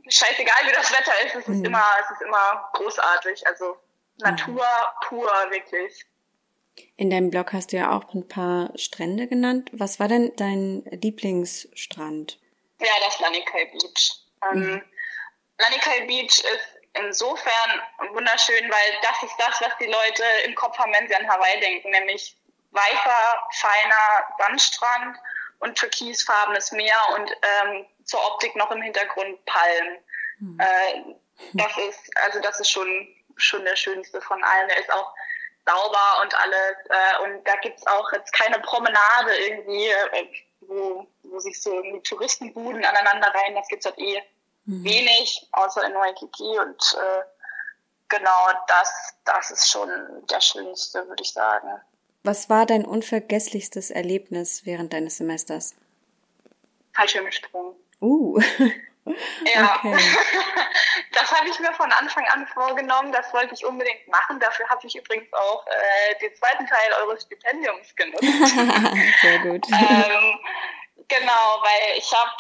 scheißegal, 0.08 0.56
wie 0.66 0.74
das 0.74 0.92
Wetter 0.92 1.12
ist, 1.26 1.36
es 1.36 1.48
ist 1.48 1.60
mhm. 1.60 1.66
immer, 1.66 1.86
es 2.02 2.12
ist 2.12 2.22
immer 2.22 2.70
großartig. 2.74 3.46
Also 3.48 3.76
Natur 4.20 4.66
pur, 5.08 5.30
wirklich. 5.50 6.06
In 6.96 7.10
deinem 7.10 7.30
Blog 7.30 7.52
hast 7.54 7.74
du 7.74 7.78
ja 7.78 7.92
auch 7.92 8.14
ein 8.14 8.28
paar 8.28 8.72
Strände 8.78 9.28
genannt. 9.28 9.72
Was 9.74 10.00
war 10.00 10.08
denn 10.08 10.32
dein 10.38 10.84
Lieblingsstrand? 10.86 12.40
Ja, 12.84 12.92
das 13.06 13.20
Lanikai 13.20 13.66
Beach. 13.66 14.12
Ähm, 14.44 14.60
mhm. 14.60 14.84
Lanikai 15.58 16.02
Beach 16.06 16.44
ist 16.44 16.78
insofern 16.94 17.82
wunderschön, 18.12 18.70
weil 18.70 18.98
das 19.02 19.24
ist 19.24 19.36
das, 19.38 19.62
was 19.62 19.78
die 19.80 19.88
Leute 19.88 20.24
im 20.46 20.56
Kopf 20.56 20.78
haben, 20.78 20.94
wenn 20.94 21.08
sie 21.08 21.16
an 21.16 21.28
Hawaii 21.28 21.60
denken, 21.60 21.90
nämlich 21.92 22.38
weißer, 22.72 23.48
feiner 23.54 24.28
Sandstrand 24.38 25.18
und 25.60 25.78
türkisfarbenes 25.78 26.72
Meer 26.72 26.98
und 27.16 27.32
ähm, 27.32 27.86
zur 28.04 28.26
Optik 28.28 28.56
noch 28.56 28.72
im 28.72 28.82
Hintergrund 28.82 29.44
Palmen. 29.46 29.98
Mhm. 30.40 30.60
Äh, 30.60 31.16
das 31.54 31.78
ist, 31.78 32.18
also 32.18 32.40
das 32.42 32.60
ist 32.60 32.70
schon, 32.70 33.08
schon 33.38 33.64
der 33.64 33.76
schönste 33.76 34.22
von 34.22 34.44
allen. 34.44 34.68
Der 34.68 34.80
ist 34.80 34.92
auch 34.92 35.14
sauber 35.66 36.22
und 36.22 36.36
alles. 36.36 36.78
Äh, 36.90 37.24
und 37.24 37.48
da 37.48 37.56
gibt's 37.58 37.86
auch 37.88 38.12
jetzt 38.12 38.34
keine 38.34 38.60
Promenade 38.60 39.36
irgendwie, 39.38 39.88
äh, 39.88 40.28
wo, 40.76 41.08
wo 41.24 41.40
sich 41.40 41.62
so 41.62 41.74
irgendwie 41.74 42.02
Touristenbuden 42.02 42.84
aneinander 42.84 43.28
rein. 43.28 43.56
Das 43.56 43.68
gibt's 43.68 43.86
halt 43.86 43.98
eh 43.98 44.22
mhm. 44.66 44.84
wenig, 44.84 45.48
außer 45.52 45.86
in 45.86 45.94
Waikiki 45.94 46.60
und 46.60 46.98
äh, 47.00 47.24
genau 48.10 48.48
das, 48.68 49.16
das 49.26 49.52
ist 49.52 49.70
schon 49.70 49.90
der 50.30 50.42
schönste, 50.42 51.08
würde 51.08 51.24
ich 51.24 51.32
sagen. 51.32 51.70
Was 52.24 52.50
war 52.50 52.66
dein 52.66 52.86
unvergesslichstes 52.86 53.92
Erlebnis 53.92 54.66
während 54.66 54.94
deines 54.94 55.18
Semesters? 55.18 55.76
Fallschirmsprung. 56.94 57.76
Uh. 58.02 58.40
Ja, 59.06 59.76
okay. 59.78 59.98
das 61.12 61.32
habe 61.32 61.50
ich 61.50 61.60
mir 61.60 61.74
von 61.74 61.92
Anfang 61.92 62.26
an 62.28 62.48
vorgenommen. 62.48 63.12
Das 63.12 63.34
wollte 63.34 63.54
ich 63.54 63.66
unbedingt 63.66 64.08
machen. 64.08 64.40
Dafür 64.40 64.68
habe 64.70 64.86
ich 64.88 64.96
übrigens 64.96 65.32
auch 65.34 65.66
äh, 65.68 66.16
den 66.20 66.34
zweiten 66.36 66.66
Teil 66.68 66.94
eures 67.02 67.24
Stipendiums 67.24 67.96
genutzt. 67.96 68.24
Sehr 69.22 69.40
gut. 69.40 69.66
ähm, 69.72 70.40
genau, 71.08 71.62
weil 71.62 71.98
ich 71.98 72.12
habe 72.14 72.32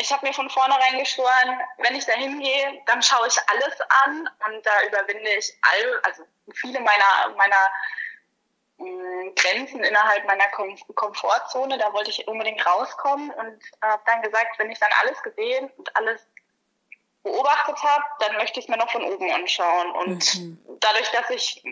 ich 0.00 0.12
habe 0.12 0.26
mir 0.26 0.34
von 0.34 0.50
vornherein 0.50 0.98
geschworen, 0.98 1.60
wenn 1.78 1.94
ich 1.94 2.04
da 2.04 2.14
hingehe, 2.14 2.82
dann 2.86 3.00
schaue 3.00 3.28
ich 3.28 3.36
alles 3.46 3.80
an 4.04 4.28
und 4.48 4.66
da 4.66 4.82
überwinde 4.88 5.30
ich 5.38 5.56
all, 5.62 6.00
also 6.02 6.24
viele 6.52 6.80
meiner 6.80 7.34
meiner 7.36 7.70
Grenzen 9.36 9.82
innerhalb 9.82 10.26
meiner 10.26 10.48
Kom 10.48 10.76
Komfortzone. 10.94 11.78
Da 11.78 11.92
wollte 11.92 12.10
ich 12.10 12.26
unbedingt 12.26 12.64
rauskommen 12.66 13.30
und 13.30 13.62
habe 13.82 14.02
dann 14.06 14.22
gesagt, 14.22 14.58
wenn 14.58 14.70
ich 14.70 14.78
dann 14.78 14.90
alles 15.00 15.22
gesehen 15.22 15.70
und 15.76 15.96
alles 15.96 16.26
beobachtet 17.22 17.82
habe, 17.82 18.04
dann 18.20 18.36
möchte 18.36 18.60
ich 18.60 18.66
es 18.66 18.68
mir 18.68 18.76
noch 18.76 18.90
von 18.90 19.02
oben 19.02 19.30
anschauen. 19.32 19.90
Und 19.92 20.34
mhm. 20.34 20.58
dadurch, 20.80 21.10
dass 21.10 21.30
ich 21.30 21.62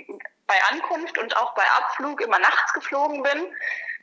bei 0.47 0.55
Ankunft 0.71 1.19
und 1.19 1.37
auch 1.37 1.55
bei 1.55 1.65
Abflug 1.79 2.21
immer 2.21 2.39
nachts 2.39 2.73
geflogen 2.73 3.23
bin, 3.23 3.55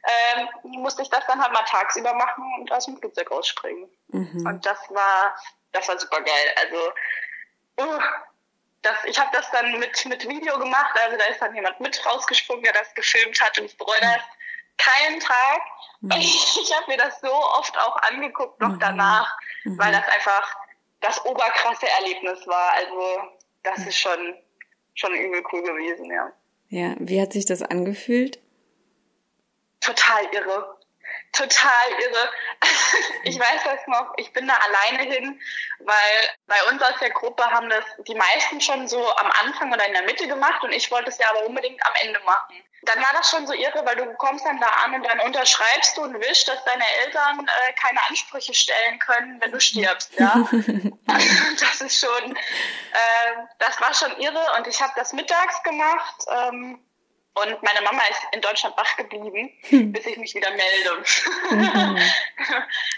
ähm, 0.04 0.50
musste 0.64 1.02
ich 1.02 1.10
das 1.10 1.26
dann 1.28 1.42
halt 1.42 1.52
mal 1.52 1.64
tagsüber 1.64 2.14
machen 2.14 2.44
und 2.60 2.72
aus 2.72 2.86
dem 2.86 2.98
Flugzeug 2.98 3.32
ausspringen. 3.32 3.90
Mhm. 4.08 4.46
Und 4.48 4.66
das 4.66 4.80
war, 4.90 5.36
das 5.72 5.88
war 5.88 6.00
super 6.00 6.22
geil. 6.22 6.56
Also, 6.62 6.92
uh, 7.82 8.00
das, 8.82 8.96
ich 9.06 9.20
habe 9.20 9.30
das 9.34 9.50
dann 9.52 9.78
mit, 9.80 10.06
mit 10.06 10.28
Video 10.28 10.58
gemacht, 10.58 10.98
also 11.04 11.18
da 11.18 11.26
ist 11.26 11.42
dann 11.42 11.54
jemand 11.54 11.80
mit 11.80 12.06
rausgesprungen, 12.06 12.64
der 12.64 12.74
das 12.74 12.94
gefilmt 12.94 13.40
hat 13.42 13.58
und 13.60 13.66
ich 13.66 13.78
bereue 13.78 14.00
das 14.00 14.22
keinen 14.78 15.20
Tag. 15.20 15.62
Mhm. 16.02 16.12
Ich, 16.20 16.60
ich 16.62 16.76
habe 16.76 16.90
mir 16.90 16.98
das 16.98 17.20
so 17.20 17.32
oft 17.32 17.78
auch 17.78 17.98
angeguckt 18.04 18.62
noch 18.62 18.70
mhm. 18.70 18.80
danach, 18.80 19.38
mhm. 19.66 19.78
weil 19.78 19.92
das 19.92 20.08
einfach 20.08 20.56
das 21.02 21.24
oberkrasse 21.26 21.88
Erlebnis 21.90 22.46
war. 22.48 22.74
Also 22.74 23.30
das 23.64 23.86
ist 23.86 23.98
schon, 23.98 24.38
schon 24.96 25.14
übel 25.14 25.44
cool 25.52 25.62
gewesen, 25.64 26.06
ja. 26.12 26.32
Ja, 26.70 26.96
wie 27.00 27.22
hat 27.22 27.34
sich 27.34 27.46
das 27.46 27.62
angefühlt? 27.62 28.40
Total 29.82 30.24
irre 30.32 30.79
total 31.32 31.92
irre. 32.00 32.32
ich 33.24 33.40
weiß 33.40 33.64
das 33.64 33.88
noch, 33.88 34.14
ich 34.18 34.32
bin 34.34 34.48
da 34.48 34.56
alleine 34.56 35.12
hin, 35.12 35.42
weil 35.80 36.30
bei 36.48 36.64
uns 36.72 36.82
aus 36.82 37.00
der 37.00 37.12
Gruppe 37.12 37.44
haben 37.44 37.70
das 37.70 37.84
die 38.08 38.16
meisten 38.16 38.62
schon 38.62 38.88
so 38.88 39.16
am 39.16 39.32
Anfang 39.44 39.72
oder 39.72 39.86
in 39.88 39.94
der 39.94 40.04
Mitte 40.04 40.28
gemacht 40.28 40.64
und 40.64 40.72
ich 40.72 40.90
wollte 40.92 41.10
es 41.10 41.18
ja 41.18 41.28
aber 41.30 41.46
unbedingt 41.46 41.86
am 41.86 41.94
Ende 42.02 42.20
machen. 42.22 42.64
Dann 42.84 43.00
war 43.00 43.12
das 43.14 43.30
schon 43.30 43.46
so 43.46 43.54
irre, 43.54 43.86
weil 43.86 43.98
du 43.98 44.06
kommst 44.16 44.46
dann 44.46 44.60
da 44.60 44.68
an 44.86 44.94
und 44.94 45.04
dann 45.04 45.20
unterschreibst 45.20 45.98
du 45.98 46.04
und 46.04 46.14
wischst, 46.20 46.48
dass 46.48 46.64
deine 46.64 46.84
Eltern 47.06 47.46
äh, 47.46 47.74
keine 47.74 48.00
Ansprüche 48.08 48.54
stellen 48.54 49.00
können, 49.00 49.42
wenn 49.42 49.52
du 49.52 49.60
stirbst. 49.60 50.14
Ja, 50.18 50.34
das 51.60 51.82
ist 51.82 52.00
schon, 52.00 52.36
äh, 52.36 53.36
das 53.58 53.82
war 53.82 53.94
schon 53.94 54.18
irre 54.20 54.46
und 54.58 54.68
ich 54.68 54.82
habe 54.82 54.94
das 54.96 55.12
mittags 55.12 55.62
gemacht. 55.64 56.26
Ähm, 56.30 56.80
und 57.36 57.64
meine 57.64 57.82
Mama 57.82 58.02
ist 58.10 58.22
in 58.34 58.42
Deutschland 58.42 58.76
wach 58.78 58.98
geblieben, 58.98 59.52
hm. 59.70 59.92
bis 59.92 60.06
ich 60.06 60.18
mich 60.18 60.36
wieder 60.36 60.50
melde. 60.52 61.04
Mhm. 61.52 61.98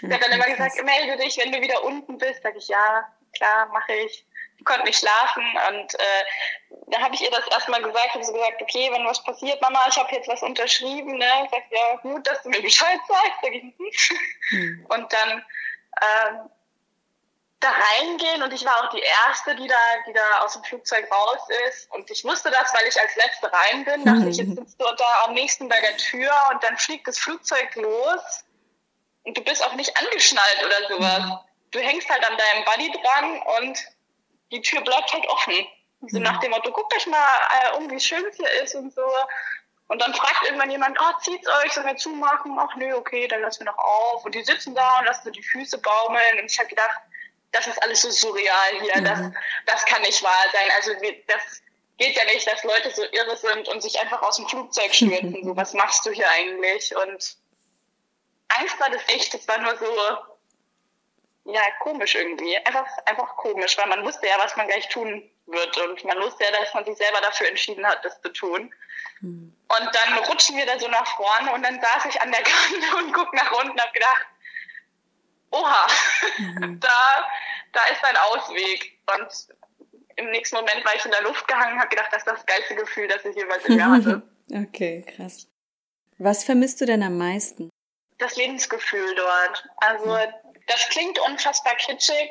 Sie 0.02 0.12
hat 0.12 0.22
dann 0.22 0.32
immer 0.32 0.46
gesagt, 0.46 0.82
melde 0.82 1.22
dich, 1.22 1.38
wenn 1.38 1.52
du 1.52 1.60
wieder 1.60 1.84
unten 1.84 2.18
bist. 2.18 2.42
Sag 2.42 2.56
ich, 2.56 2.68
ja, 2.68 3.04
klar, 3.36 3.66
mache 3.66 3.92
ich. 3.92 4.26
Ich 4.58 4.64
konnte 4.64 4.84
nicht 4.84 4.98
schlafen 4.98 5.44
und 5.68 5.94
äh, 5.94 6.24
da 6.88 7.00
habe 7.00 7.14
ich 7.14 7.22
ihr 7.22 7.30
das 7.30 7.46
erstmal 7.48 7.82
gesagt, 7.82 8.14
habe 8.14 8.24
sie 8.24 8.32
gesagt, 8.32 8.62
okay, 8.62 8.90
wenn 8.92 9.04
was 9.04 9.22
passiert, 9.24 9.60
Mama, 9.60 9.80
ich 9.88 9.96
habe 9.96 10.14
jetzt 10.14 10.28
was 10.28 10.42
unterschrieben, 10.42 11.18
ne? 11.18 11.48
Sag 11.50 11.64
ja, 11.70 11.96
gut, 12.02 12.26
dass 12.26 12.42
du 12.42 12.48
mir 12.48 12.62
Bescheid 12.62 13.00
sagst. 13.08 13.38
Sag 13.42 13.52
ich, 13.52 13.62
hm. 13.62 13.74
hm. 14.50 14.86
Und 14.88 15.12
dann 15.12 15.44
ähm, 16.00 16.50
da 17.62 17.70
reingehen 17.70 18.42
und 18.42 18.52
ich 18.52 18.64
war 18.64 18.84
auch 18.84 18.90
die 18.90 19.02
erste, 19.26 19.54
die 19.56 19.66
da, 19.66 19.76
die 20.06 20.12
da 20.12 20.40
aus 20.40 20.54
dem 20.54 20.64
Flugzeug 20.64 21.10
raus 21.10 21.40
ist. 21.68 21.90
Und 21.92 22.10
ich 22.10 22.24
wusste 22.24 22.50
das, 22.50 22.72
weil 22.74 22.86
ich 22.86 23.00
als 23.00 23.14
letzte 23.16 23.52
rein 23.52 23.84
bin. 23.84 24.04
Dachte 24.04 24.28
ich, 24.28 24.36
jetzt 24.36 24.54
sitzt 24.54 24.80
du 24.80 24.84
da 24.84 25.24
am 25.24 25.34
nächsten 25.34 25.68
bei 25.68 25.80
der 25.80 25.96
Tür 25.96 26.32
und 26.52 26.62
dann 26.62 26.76
fliegt 26.76 27.06
das 27.06 27.18
Flugzeug 27.18 27.74
los 27.76 28.44
und 29.24 29.36
du 29.36 29.42
bist 29.42 29.64
auch 29.64 29.74
nicht 29.74 29.96
angeschnallt 29.96 30.64
oder 30.64 30.88
sowas. 30.88 31.40
Du 31.70 31.78
hängst 31.78 32.08
halt 32.08 32.28
an 32.28 32.36
deinem 32.36 32.64
Buddy 32.64 32.92
dran 33.02 33.42
und 33.58 33.78
die 34.50 34.60
Tür 34.60 34.82
bleibt 34.82 35.12
halt 35.12 35.26
offen. 35.28 35.66
So 36.08 36.18
nach 36.18 36.40
dem 36.40 36.50
Motto, 36.50 36.72
guckt 36.72 36.94
euch 36.96 37.06
mal 37.06 37.18
äh, 37.62 37.76
um, 37.76 37.88
wie 37.88 38.00
schön 38.00 38.24
es 38.26 38.36
hier 38.36 38.50
ist 38.62 38.74
und 38.74 38.92
so. 38.92 39.06
Und 39.86 40.00
dann 40.00 40.12
fragt 40.14 40.44
irgendwann 40.44 40.70
jemand, 40.70 40.98
oh, 41.00 41.18
zieht's 41.20 41.46
euch, 41.62 41.72
sollen 41.72 41.86
wir 41.86 41.96
zumachen? 41.96 42.58
Ach 42.58 42.74
nö, 42.76 42.94
okay, 42.94 43.28
dann 43.28 43.42
lassen 43.42 43.60
wir 43.60 43.72
noch 43.72 43.78
auf. 43.78 44.24
Und 44.24 44.34
die 44.34 44.42
sitzen 44.42 44.74
da 44.74 44.98
und 44.98 45.04
lassen 45.04 45.24
so 45.24 45.30
die 45.30 45.42
Füße 45.42 45.78
baumeln. 45.78 46.40
Und 46.40 46.50
ich 46.50 46.58
habe 46.58 46.68
gedacht, 46.68 46.98
das 47.52 47.66
ist 47.66 47.82
alles 47.82 48.02
so 48.02 48.10
surreal 48.10 48.80
hier, 48.80 49.00
mhm. 49.00 49.04
das, 49.04 49.20
das 49.66 49.84
kann 49.86 50.02
nicht 50.02 50.22
wahr 50.22 50.44
sein. 50.52 50.70
Also 50.76 50.92
das 51.26 51.62
geht 51.98 52.16
ja 52.16 52.24
nicht, 52.24 52.46
dass 52.46 52.64
Leute 52.64 52.90
so 52.90 53.04
irre 53.04 53.36
sind 53.36 53.68
und 53.68 53.82
sich 53.82 54.00
einfach 54.00 54.22
aus 54.22 54.36
dem 54.36 54.48
Flugzeug 54.48 54.94
stürzen. 54.94 55.30
Mhm. 55.30 55.44
So, 55.44 55.56
was 55.56 55.74
machst 55.74 56.04
du 56.06 56.10
hier 56.10 56.28
eigentlich? 56.30 56.94
Und 56.96 57.36
Angst 58.48 58.80
war 58.80 58.90
das 58.90 59.02
echt, 59.08 59.34
das 59.34 59.46
war 59.46 59.58
nur 59.58 59.76
so, 59.76 61.52
ja, 61.52 61.62
komisch 61.80 62.14
irgendwie. 62.14 62.56
Einfach, 62.58 62.86
einfach 63.06 63.36
komisch, 63.36 63.76
weil 63.78 63.88
man 63.88 64.04
wusste 64.04 64.26
ja, 64.26 64.38
was 64.38 64.56
man 64.56 64.68
gleich 64.68 64.88
tun 64.88 65.28
wird. 65.46 65.76
Und 65.78 66.04
man 66.04 66.18
wusste 66.20 66.44
ja, 66.44 66.50
dass 66.52 66.72
man 66.72 66.84
sich 66.84 66.96
selber 66.96 67.20
dafür 67.20 67.48
entschieden 67.48 67.86
hat, 67.86 68.04
das 68.04 68.20
zu 68.22 68.30
tun. 68.30 68.72
Mhm. 69.20 69.54
Und 69.68 69.90
dann 69.94 70.18
rutschen 70.24 70.56
wir 70.56 70.66
da 70.66 70.78
so 70.78 70.88
nach 70.88 71.06
vorne 71.16 71.52
und 71.52 71.62
dann 71.62 71.80
saß 71.80 72.06
ich 72.06 72.20
an 72.20 72.32
der 72.32 72.42
Kante 72.42 72.96
und 72.96 73.12
guck 73.12 73.32
nach 73.34 73.52
unten 73.52 73.72
und 73.72 73.80
hab 73.80 73.92
gedacht, 73.92 74.26
oha, 75.52 75.86
mhm. 76.38 76.80
da, 76.80 77.28
da 77.72 77.84
ist 77.86 78.04
ein 78.04 78.16
Ausweg. 78.16 78.98
Und 79.16 79.28
im 80.16 80.30
nächsten 80.30 80.56
Moment 80.56 80.84
war 80.84 80.94
ich 80.94 81.04
in 81.04 81.10
der 81.10 81.22
Luft 81.22 81.46
gehangen, 81.48 81.78
habe 81.78 81.88
gedacht, 81.88 82.08
das 82.10 82.22
ist 82.22 82.28
das 82.28 82.46
geilste 82.46 82.74
Gefühl, 82.74 83.08
das 83.08 83.24
ich 83.24 83.36
jemals 83.36 83.64
in 83.66 83.76
mir 83.76 83.90
hatte. 83.90 84.22
Okay, 84.52 85.02
krass. 85.06 85.46
Was 86.18 86.44
vermisst 86.44 86.80
du 86.80 86.84
denn 86.84 87.02
am 87.02 87.16
meisten? 87.16 87.70
Das 88.18 88.36
Lebensgefühl 88.36 89.14
dort. 89.14 89.64
Also 89.78 90.06
mhm. 90.06 90.60
das 90.66 90.88
klingt 90.90 91.18
unfassbar 91.20 91.74
kitschig 91.76 92.30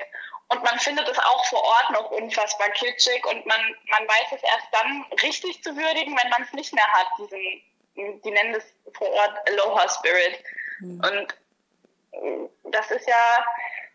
und 0.50 0.62
man 0.64 0.78
findet 0.78 1.08
es 1.08 1.18
auch 1.18 1.46
vor 1.46 1.64
Ort 1.64 1.92
noch 1.92 2.12
unfassbar 2.12 2.70
kitschig 2.72 3.26
und 3.26 3.46
man, 3.46 3.60
man 3.90 4.08
weiß 4.08 4.34
es 4.36 4.44
erst 4.44 4.68
dann 4.72 5.06
richtig 5.24 5.64
zu 5.64 5.76
würdigen, 5.76 6.16
wenn 6.22 6.30
man 6.30 6.44
es 6.44 6.54
nicht 6.54 6.74
mehr 6.74 6.88
hat, 6.88 7.08
diesen, 7.18 8.22
die 8.22 8.32
nennen 8.32 8.54
es 8.56 8.66
vor 8.94 9.10
Ort 9.10 9.40
Aloha 9.50 9.90
Spirit. 9.90 10.44
Mhm. 10.80 11.02
Und 11.04 11.36
das 12.64 12.92
ist 12.92 13.08
ja 13.08 13.46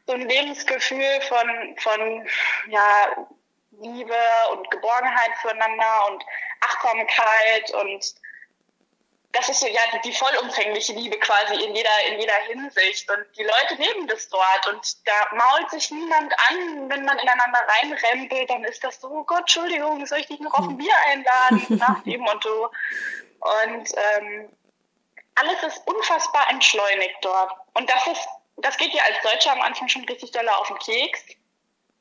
so 0.07 0.13
ein 0.15 0.29
Lebensgefühl 0.29 1.21
von, 1.29 1.77
von 1.79 2.29
ja, 2.69 3.27
Liebe 3.81 4.15
und 4.53 4.71
Geborgenheit 4.71 5.31
zueinander 5.43 6.07
und 6.11 6.25
Achtsamkeit 6.61 7.71
und 7.75 8.15
das 9.33 9.49
ist 9.51 9.61
so 9.61 9.67
ja 9.67 9.81
die, 9.93 10.09
die 10.09 10.17
vollumfängliche 10.17 10.95
Liebe 10.95 11.19
quasi 11.19 11.63
in 11.63 11.75
jeder 11.75 11.91
in 12.09 12.19
jeder 12.19 12.37
Hinsicht. 12.47 13.11
Und 13.11 13.25
die 13.37 13.43
Leute 13.43 13.75
leben 13.77 14.07
das 14.07 14.29
dort 14.29 14.67
und 14.69 15.07
da 15.07 15.37
mault 15.37 15.71
sich 15.71 15.91
niemand 15.91 16.33
an, 16.49 16.89
wenn 16.89 17.05
man 17.05 17.19
ineinander 17.19 17.61
reinrempelt, 17.69 18.49
dann 18.49 18.65
ist 18.65 18.83
das 18.83 19.01
so, 19.01 19.09
oh 19.11 19.25
Gott, 19.25 19.41
Entschuldigung, 19.41 20.07
soll 20.07 20.21
ich 20.21 20.29
dich 20.29 20.41
noch 20.41 20.55
auf 20.55 20.69
ein 20.69 20.77
Bier 20.79 20.95
einladen 21.09 21.77
nach 21.79 22.03
dem 22.05 22.21
Motto 22.21 22.71
und 23.41 23.93
ähm, 24.17 24.49
alles 25.37 25.63
ist 25.63 25.87
unfassbar 25.87 26.51
entschleunigt 26.51 27.17
dort. 27.21 27.53
Und 27.75 27.89
das 27.89 28.07
ist, 28.07 28.29
das 28.57 28.77
geht 28.77 28.93
dir 28.93 29.03
als 29.05 29.17
Deutscher 29.23 29.53
am 29.53 29.63
Anfang 29.63 29.89
schon 29.89 30.05
richtig 30.05 30.31
doll 30.33 30.49
auf 30.49 30.69
den 30.69 30.79
Keks. 30.79 31.21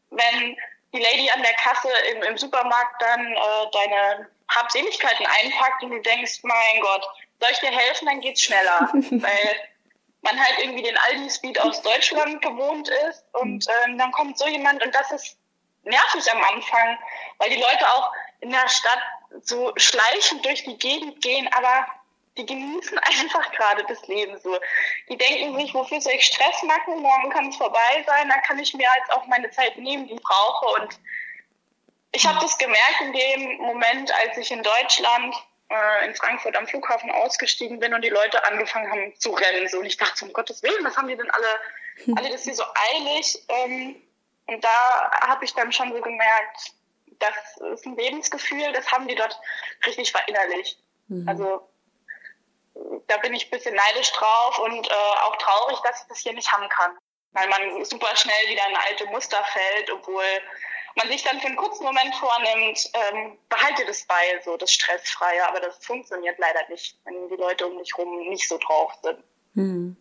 Wenn 0.09 0.57
die 0.93 0.99
Lady 0.99 1.29
an 1.31 1.41
der 1.41 1.53
Kasse 1.53 1.89
im, 2.11 2.23
im 2.23 2.37
Supermarkt 2.37 3.01
dann 3.01 3.33
äh, 3.33 3.71
deine 3.71 4.29
Habseligkeiten 4.49 5.25
einpackt 5.25 5.83
und 5.83 5.91
du 5.91 6.01
denkst, 6.01 6.39
mein 6.43 6.81
Gott, 6.81 7.07
soll 7.39 7.49
ich 7.51 7.59
dir 7.59 7.71
helfen, 7.71 8.05
dann 8.05 8.21
geht's 8.21 8.41
schneller. 8.41 8.89
Weil 8.93 9.55
man 10.21 10.39
halt 10.39 10.57
irgendwie 10.59 10.83
den 10.83 10.97
Aldi-Speed 10.97 11.59
aus 11.61 11.81
Deutschland 11.81 12.41
gewohnt 12.41 12.89
ist 13.09 13.23
und 13.33 13.65
ähm, 13.85 13.97
dann 13.97 14.11
kommt 14.11 14.37
so 14.37 14.47
jemand 14.47 14.83
und 14.83 14.93
das 14.93 15.11
ist 15.11 15.37
nervig 15.83 16.31
am 16.31 16.43
Anfang, 16.43 16.97
weil 17.37 17.49
die 17.49 17.61
Leute 17.61 17.87
auch 17.93 18.11
in 18.39 18.49
der 18.49 18.67
Stadt 18.67 19.01
so 19.43 19.71
schleichend 19.77 20.43
durch 20.43 20.63
die 20.63 20.77
Gegend 20.77 21.21
gehen, 21.21 21.47
aber 21.53 21.85
die 22.37 22.45
genießen 22.45 22.97
einfach 22.99 23.51
gerade 23.51 23.83
das 23.87 24.05
Leben 24.07 24.37
so. 24.39 24.57
Die 25.09 25.17
denken 25.17 25.57
sich, 25.59 25.73
wofür 25.73 26.01
soll 26.01 26.13
ich 26.13 26.25
Stress 26.25 26.63
machen? 26.63 27.01
Morgen 27.01 27.29
kann 27.29 27.49
es 27.49 27.55
vorbei 27.55 28.03
sein, 28.05 28.29
dann 28.29 28.41
kann 28.43 28.59
ich 28.59 28.73
mir 28.73 28.87
als 28.91 29.09
auch 29.11 29.25
meine 29.27 29.49
Zeit 29.51 29.77
nehmen, 29.77 30.07
die 30.07 30.15
ich 30.15 30.21
brauche. 30.21 30.81
Und 30.81 30.99
ich 32.11 32.25
habe 32.25 32.39
das 32.39 32.57
gemerkt 32.57 33.01
in 33.01 33.13
dem 33.13 33.57
Moment, 33.57 34.11
als 34.21 34.37
ich 34.37 34.51
in 34.51 34.63
Deutschland 34.63 35.35
äh, 35.69 36.05
in 36.05 36.15
Frankfurt 36.15 36.55
am 36.55 36.67
Flughafen 36.67 37.11
ausgestiegen 37.11 37.79
bin 37.79 37.93
und 37.93 38.03
die 38.03 38.09
Leute 38.09 38.43
angefangen 38.45 38.89
haben 38.91 39.19
zu 39.19 39.31
rennen. 39.31 39.67
So. 39.67 39.79
Und 39.79 39.85
ich 39.85 39.97
dachte, 39.97 40.25
um 40.25 40.33
Gottes 40.33 40.63
Willen, 40.63 40.83
was 40.83 40.95
haben 40.95 41.07
die 41.07 41.17
denn 41.17 41.29
alle, 41.29 42.17
alle 42.17 42.29
das 42.29 42.43
hier 42.43 42.55
so 42.55 42.63
eilig? 42.93 43.43
Ähm, 43.49 44.01
und 44.47 44.63
da 44.63 45.11
habe 45.21 45.43
ich 45.43 45.53
dann 45.53 45.71
schon 45.71 45.91
so 45.91 46.01
gemerkt, 46.01 46.73
das 47.19 47.57
ist 47.73 47.85
ein 47.85 47.95
Lebensgefühl, 47.95 48.71
das 48.73 48.91
haben 48.91 49.07
die 49.07 49.15
dort 49.15 49.39
richtig 49.85 50.11
verinnerlicht. 50.11 50.79
Mhm. 51.07 51.27
Also 51.27 51.67
da 53.07 53.17
bin 53.17 53.33
ich 53.33 53.47
ein 53.47 53.51
bisschen 53.51 53.75
neidisch 53.75 54.11
drauf 54.11 54.59
und 54.59 54.87
äh, 54.87 54.93
auch 55.23 55.35
traurig, 55.37 55.77
dass 55.83 56.01
ich 56.01 56.07
das 56.07 56.19
hier 56.19 56.33
nicht 56.33 56.51
haben 56.51 56.67
kann. 56.69 56.97
weil 57.31 57.49
man 57.49 57.83
super 57.83 58.15
schnell 58.15 58.49
wieder 58.49 58.63
in 58.69 58.75
alte 58.75 59.05
Muster 59.07 59.43
fällt, 59.43 59.91
obwohl 59.91 60.23
man 60.95 61.09
sich 61.09 61.23
dann 61.23 61.39
für 61.39 61.47
einen 61.47 61.57
kurzen 61.57 61.83
Moment 61.83 62.15
vornimmt, 62.15 62.89
ähm, 62.93 63.37
behalte 63.49 63.85
das 63.85 64.05
bei, 64.05 64.41
so 64.43 64.55
das 64.57 64.71
Stressfreie, 64.71 65.45
aber 65.47 65.59
das 65.59 65.85
funktioniert 65.85 66.37
leider 66.39 66.61
nicht, 66.69 66.97
wenn 67.03 67.27
die 67.27 67.35
Leute 67.35 67.67
um 67.67 67.77
dich 67.77 67.97
rum 67.97 68.29
nicht 68.29 68.47
so 68.47 68.57
drauf 68.57 68.93
sind. 69.03 69.19
Hm. 69.55 69.97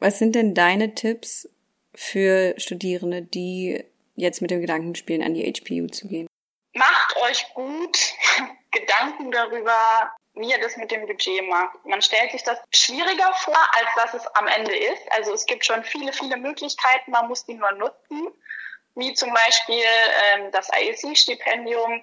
Was 0.00 0.18
sind 0.18 0.34
denn 0.34 0.54
deine 0.54 0.94
Tipps 0.94 1.48
für 1.94 2.54
Studierende, 2.58 3.22
die 3.22 3.84
jetzt 4.14 4.42
mit 4.42 4.50
dem 4.50 4.60
Gedanken 4.60 4.94
spielen, 4.94 5.22
an 5.22 5.34
die 5.34 5.50
HPU 5.50 5.86
zu 5.86 6.08
gehen? 6.08 6.26
Macht 6.74 7.16
euch 7.22 7.52
gut 7.54 7.98
Gedanken 8.70 9.30
darüber, 9.30 10.12
wie 10.34 10.50
ihr 10.50 10.60
das 10.60 10.76
mit 10.76 10.90
dem 10.90 11.06
Budget 11.06 11.46
macht. 11.48 11.84
Man 11.84 12.00
stellt 12.00 12.32
sich 12.32 12.42
das 12.42 12.58
schwieriger 12.72 13.32
vor, 13.34 13.58
als 13.78 13.88
dass 13.96 14.14
es 14.14 14.26
am 14.34 14.46
Ende 14.46 14.74
ist. 14.74 15.12
Also 15.12 15.34
es 15.34 15.44
gibt 15.44 15.64
schon 15.64 15.84
viele, 15.84 16.12
viele 16.12 16.36
Möglichkeiten, 16.36 17.10
man 17.10 17.28
muss 17.28 17.44
die 17.44 17.54
nur 17.54 17.72
nutzen, 17.72 18.28
wie 18.94 19.12
zum 19.14 19.32
Beispiel 19.32 19.84
ähm, 20.32 20.50
das 20.50 20.68
IEC-Stipendium. 20.70 22.02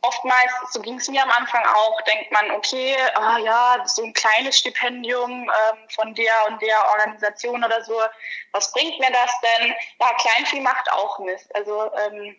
Oftmals, 0.00 0.52
so 0.70 0.80
ging 0.80 0.96
es 0.96 1.08
mir 1.08 1.22
am 1.22 1.30
Anfang 1.30 1.62
auch, 1.66 2.00
denkt 2.02 2.32
man, 2.32 2.52
okay, 2.52 2.96
ah 3.14 3.36
ja, 3.36 3.82
so 3.84 4.02
ein 4.02 4.14
kleines 4.14 4.56
Stipendium 4.58 5.42
ähm, 5.42 5.78
von 5.90 6.14
der 6.14 6.32
und 6.48 6.62
der 6.62 6.76
Organisation 6.92 7.62
oder 7.62 7.84
so, 7.84 8.00
was 8.52 8.72
bringt 8.72 8.98
mir 8.98 9.10
das 9.10 9.30
denn? 9.40 9.74
Ja, 10.00 10.14
Kleinvieh 10.14 10.60
macht 10.60 10.90
auch 10.92 11.18
Mist. 11.18 11.54
Also 11.54 11.90
ähm, 11.96 12.34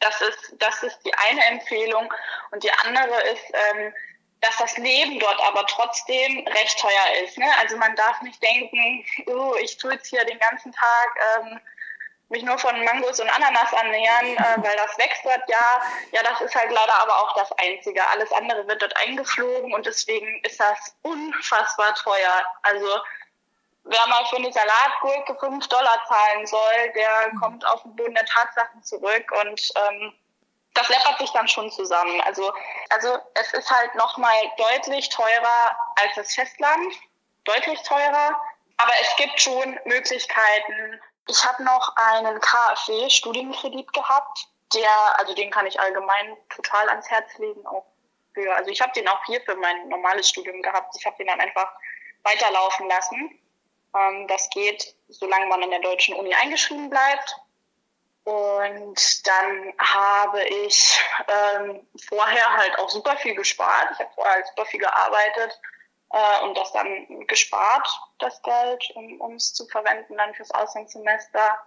das 0.00 0.20
ist, 0.20 0.54
das 0.58 0.82
ist 0.82 0.98
die 1.04 1.14
eine 1.14 1.44
Empfehlung. 1.46 2.12
Und 2.50 2.62
die 2.62 2.72
andere 2.84 3.20
ist, 3.28 3.44
ähm, 3.52 3.94
dass 4.40 4.56
das 4.58 4.76
Leben 4.76 5.18
dort 5.18 5.40
aber 5.42 5.66
trotzdem 5.66 6.46
recht 6.46 6.78
teuer 6.78 7.24
ist. 7.24 7.38
Ne? 7.38 7.46
Also 7.60 7.76
man 7.76 7.94
darf 7.96 8.20
nicht 8.22 8.42
denken, 8.42 9.04
oh, 9.26 9.54
ich 9.60 9.76
tue 9.76 9.94
jetzt 9.94 10.06
hier 10.06 10.24
den 10.24 10.38
ganzen 10.38 10.72
Tag 10.72 11.18
ähm, 11.40 11.60
mich 12.28 12.42
nur 12.42 12.58
von 12.58 12.84
Mangos 12.84 13.20
und 13.20 13.28
Ananas 13.30 13.72
annähern, 13.74 14.36
äh, 14.36 14.62
weil 14.62 14.76
das 14.76 14.96
wächst 14.98 15.24
dort 15.24 15.42
ja. 15.48 15.82
Ja, 16.12 16.22
das 16.22 16.40
ist 16.40 16.54
halt 16.54 16.70
leider 16.70 16.94
aber 16.94 17.18
auch 17.18 17.34
das 17.34 17.50
Einzige. 17.52 18.06
Alles 18.08 18.32
andere 18.32 18.66
wird 18.68 18.82
dort 18.82 18.96
eingeflogen 18.96 19.74
und 19.74 19.86
deswegen 19.86 20.40
ist 20.44 20.60
das 20.60 20.94
unfassbar 21.02 21.94
teuer. 21.94 22.44
Also 22.62 23.00
wer 23.88 24.06
mal 24.06 24.24
für 24.26 24.36
eine 24.36 24.52
Salatgurke 24.52 25.36
5 25.38 25.66
Dollar 25.68 26.04
zahlen 26.06 26.46
soll, 26.46 26.92
der 26.94 27.30
kommt 27.40 27.66
auf 27.66 27.82
den 27.82 27.96
Boden 27.96 28.14
der 28.14 28.26
Tatsachen 28.26 28.82
zurück 28.82 29.32
und 29.42 29.72
ähm, 29.76 30.14
das 30.74 30.88
läppert 30.88 31.18
sich 31.18 31.30
dann 31.30 31.48
schon 31.48 31.70
zusammen. 31.70 32.20
Also, 32.22 32.52
also 32.90 33.18
es 33.34 33.52
ist 33.52 33.70
halt 33.70 33.94
nochmal 33.94 34.36
deutlich 34.56 35.08
teurer 35.08 35.76
als 35.96 36.14
das 36.14 36.34
Festland, 36.34 36.94
deutlich 37.44 37.82
teurer, 37.82 38.40
aber 38.76 38.92
es 39.00 39.16
gibt 39.16 39.40
schon 39.40 39.78
Möglichkeiten. 39.84 41.00
Ich 41.26 41.44
habe 41.44 41.64
noch 41.64 41.94
einen 41.96 42.40
KfW-Studienkredit 42.40 43.92
gehabt, 43.92 44.46
der, 44.74 45.18
also 45.18 45.34
den 45.34 45.50
kann 45.50 45.66
ich 45.66 45.80
allgemein 45.80 46.36
total 46.50 46.88
ans 46.90 47.08
Herz 47.10 47.36
legen, 47.38 47.66
auch 47.66 47.86
für, 48.34 48.54
also 48.54 48.70
ich 48.70 48.80
habe 48.80 48.92
den 48.92 49.08
auch 49.08 49.24
hier 49.24 49.40
für 49.40 49.56
mein 49.56 49.88
normales 49.88 50.28
Studium 50.28 50.62
gehabt. 50.62 50.94
Ich 50.98 51.06
habe 51.06 51.16
den 51.16 51.26
dann 51.26 51.40
einfach 51.40 51.72
weiterlaufen 52.22 52.88
lassen. 52.88 53.38
Ähm, 53.94 54.26
das 54.28 54.48
geht, 54.50 54.94
solange 55.08 55.46
man 55.46 55.62
in 55.62 55.70
der 55.70 55.80
deutschen 55.80 56.14
Uni 56.14 56.34
eingeschrieben 56.34 56.90
bleibt. 56.90 57.36
Und 58.24 59.26
dann 59.26 59.72
habe 59.78 60.42
ich 60.44 61.00
ähm, 61.28 61.86
vorher 62.08 62.56
halt 62.56 62.78
auch 62.78 62.90
super 62.90 63.16
viel 63.16 63.34
gespart. 63.34 63.88
Ich 63.92 63.98
habe 64.00 64.10
vorher 64.14 64.34
halt 64.34 64.46
super 64.48 64.66
viel 64.66 64.80
gearbeitet 64.80 65.58
äh, 66.12 66.44
und 66.44 66.56
das 66.56 66.72
dann 66.72 67.26
gespart, 67.26 67.88
das 68.18 68.42
Geld, 68.42 68.84
um 68.94 69.34
es 69.34 69.54
zu 69.54 69.66
verwenden 69.68 70.16
dann 70.16 70.34
fürs 70.34 70.50
Auslandssemester. 70.50 71.58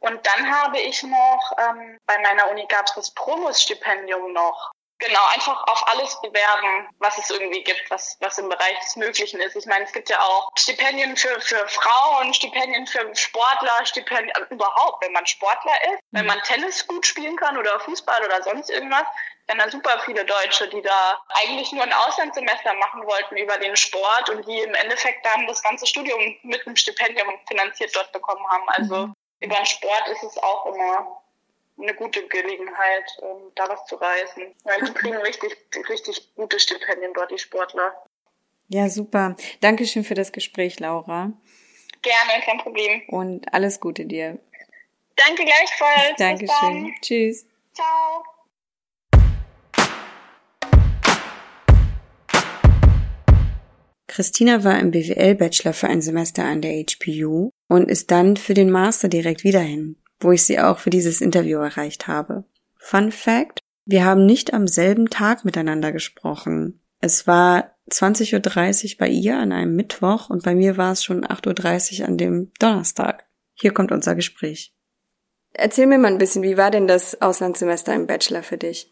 Und 0.00 0.26
dann 0.26 0.50
habe 0.50 0.80
ich 0.80 1.02
noch, 1.02 1.52
ähm, 1.58 2.00
bei 2.06 2.18
meiner 2.18 2.50
Uni 2.50 2.66
gab 2.66 2.86
es 2.86 2.94
das 2.94 3.10
Promus-Stipendium 3.12 4.32
noch. 4.32 4.72
Genau, 5.04 5.26
einfach 5.34 5.66
auf 5.66 5.84
alles 5.88 6.20
bewerben, 6.20 6.88
was 7.00 7.18
es 7.18 7.28
irgendwie 7.28 7.64
gibt, 7.64 7.90
was, 7.90 8.16
was 8.20 8.38
im 8.38 8.48
Bereich 8.48 8.78
des 8.78 8.94
Möglichen 8.94 9.40
ist. 9.40 9.56
Ich 9.56 9.66
meine, 9.66 9.84
es 9.84 9.92
gibt 9.92 10.08
ja 10.08 10.20
auch 10.20 10.52
Stipendien 10.56 11.16
für, 11.16 11.40
für 11.40 11.66
Frauen, 11.66 12.32
Stipendien 12.32 12.86
für 12.86 13.10
Sportler, 13.16 13.84
Stipendien 13.84 14.30
also 14.36 14.54
überhaupt, 14.54 15.04
wenn 15.04 15.12
man 15.12 15.26
Sportler 15.26 15.72
ist, 15.92 15.98
wenn 16.12 16.26
man 16.26 16.40
Tennis 16.42 16.86
gut 16.86 17.04
spielen 17.04 17.34
kann 17.34 17.58
oder 17.58 17.80
Fußball 17.80 18.24
oder 18.24 18.44
sonst 18.44 18.70
irgendwas, 18.70 19.02
dann 19.48 19.58
da 19.58 19.68
super 19.68 20.00
viele 20.04 20.24
Deutsche, 20.24 20.68
die 20.68 20.82
da 20.82 21.20
eigentlich 21.42 21.72
nur 21.72 21.82
ein 21.82 21.92
Auslandssemester 21.92 22.74
machen 22.74 23.04
wollten 23.04 23.36
über 23.36 23.58
den 23.58 23.74
Sport 23.74 24.30
und 24.30 24.46
die 24.46 24.60
im 24.60 24.74
Endeffekt 24.74 25.26
dann 25.26 25.48
das 25.48 25.64
ganze 25.64 25.84
Studium 25.84 26.36
mit 26.44 26.64
einem 26.64 26.76
Stipendium 26.76 27.40
finanziert 27.48 27.90
dort 27.96 28.12
bekommen 28.12 28.46
haben. 28.48 28.68
Also 28.68 29.06
mhm. 29.08 29.14
über 29.40 29.56
den 29.56 29.66
Sport 29.66 30.06
ist 30.12 30.22
es 30.22 30.38
auch 30.38 30.66
immer 30.66 31.21
eine 31.78 31.94
gute 31.94 32.26
Gelegenheit, 32.28 33.04
um 33.20 33.52
da 33.54 33.68
was 33.68 33.84
zu 33.86 33.96
reißen. 33.96 34.54
Weil 34.64 34.80
die 34.82 34.92
kriegen 34.92 35.16
richtig, 35.16 35.56
richtig 35.88 36.34
gute 36.34 36.58
Stipendien 36.58 37.12
dort, 37.14 37.30
die 37.30 37.38
Sportler. 37.38 37.94
Ja, 38.68 38.88
super. 38.88 39.36
Dankeschön 39.60 40.04
für 40.04 40.14
das 40.14 40.32
Gespräch, 40.32 40.80
Laura. 40.80 41.32
Gerne, 42.02 42.42
kein 42.44 42.58
Problem. 42.58 43.02
Und 43.08 43.52
alles 43.52 43.80
Gute 43.80 44.06
dir. 44.06 44.38
Danke 45.16 45.44
gleichfalls. 45.44 46.16
Dankeschön. 46.16 46.94
Tschüss. 47.00 47.46
Ciao. 47.74 48.24
Christina 54.08 54.62
war 54.62 54.78
im 54.78 54.90
BWL-Bachelor 54.90 55.72
für 55.72 55.88
ein 55.88 56.02
Semester 56.02 56.44
an 56.44 56.60
der 56.60 56.72
HPU 56.72 57.50
und 57.68 57.90
ist 57.90 58.10
dann 58.10 58.36
für 58.36 58.52
den 58.52 58.70
Master 58.70 59.08
direkt 59.08 59.42
wieder 59.42 59.60
hin 59.60 60.01
wo 60.24 60.32
ich 60.32 60.44
sie 60.44 60.60
auch 60.60 60.78
für 60.78 60.90
dieses 60.90 61.20
Interview 61.20 61.58
erreicht 61.58 62.06
habe. 62.08 62.44
Fun 62.76 63.12
Fact, 63.12 63.60
wir 63.84 64.04
haben 64.04 64.26
nicht 64.26 64.54
am 64.54 64.66
selben 64.66 65.10
Tag 65.10 65.44
miteinander 65.44 65.92
gesprochen. 65.92 66.80
Es 67.00 67.26
war 67.26 67.74
20.30 67.90 68.92
Uhr 68.92 68.98
bei 68.98 69.08
ihr 69.08 69.36
an 69.36 69.52
einem 69.52 69.74
Mittwoch 69.74 70.30
und 70.30 70.44
bei 70.44 70.54
mir 70.54 70.76
war 70.76 70.92
es 70.92 71.04
schon 71.04 71.26
8.30 71.26 72.00
Uhr 72.00 72.08
an 72.08 72.16
dem 72.16 72.52
Donnerstag. 72.58 73.24
Hier 73.54 73.74
kommt 73.74 73.92
unser 73.92 74.14
Gespräch. 74.14 74.72
Erzähl 75.52 75.86
mir 75.86 75.98
mal 75.98 76.08
ein 76.08 76.18
bisschen, 76.18 76.42
wie 76.42 76.56
war 76.56 76.70
denn 76.70 76.86
das 76.86 77.20
Auslandssemester 77.20 77.92
im 77.94 78.06
Bachelor 78.06 78.42
für 78.42 78.56
dich? 78.56 78.90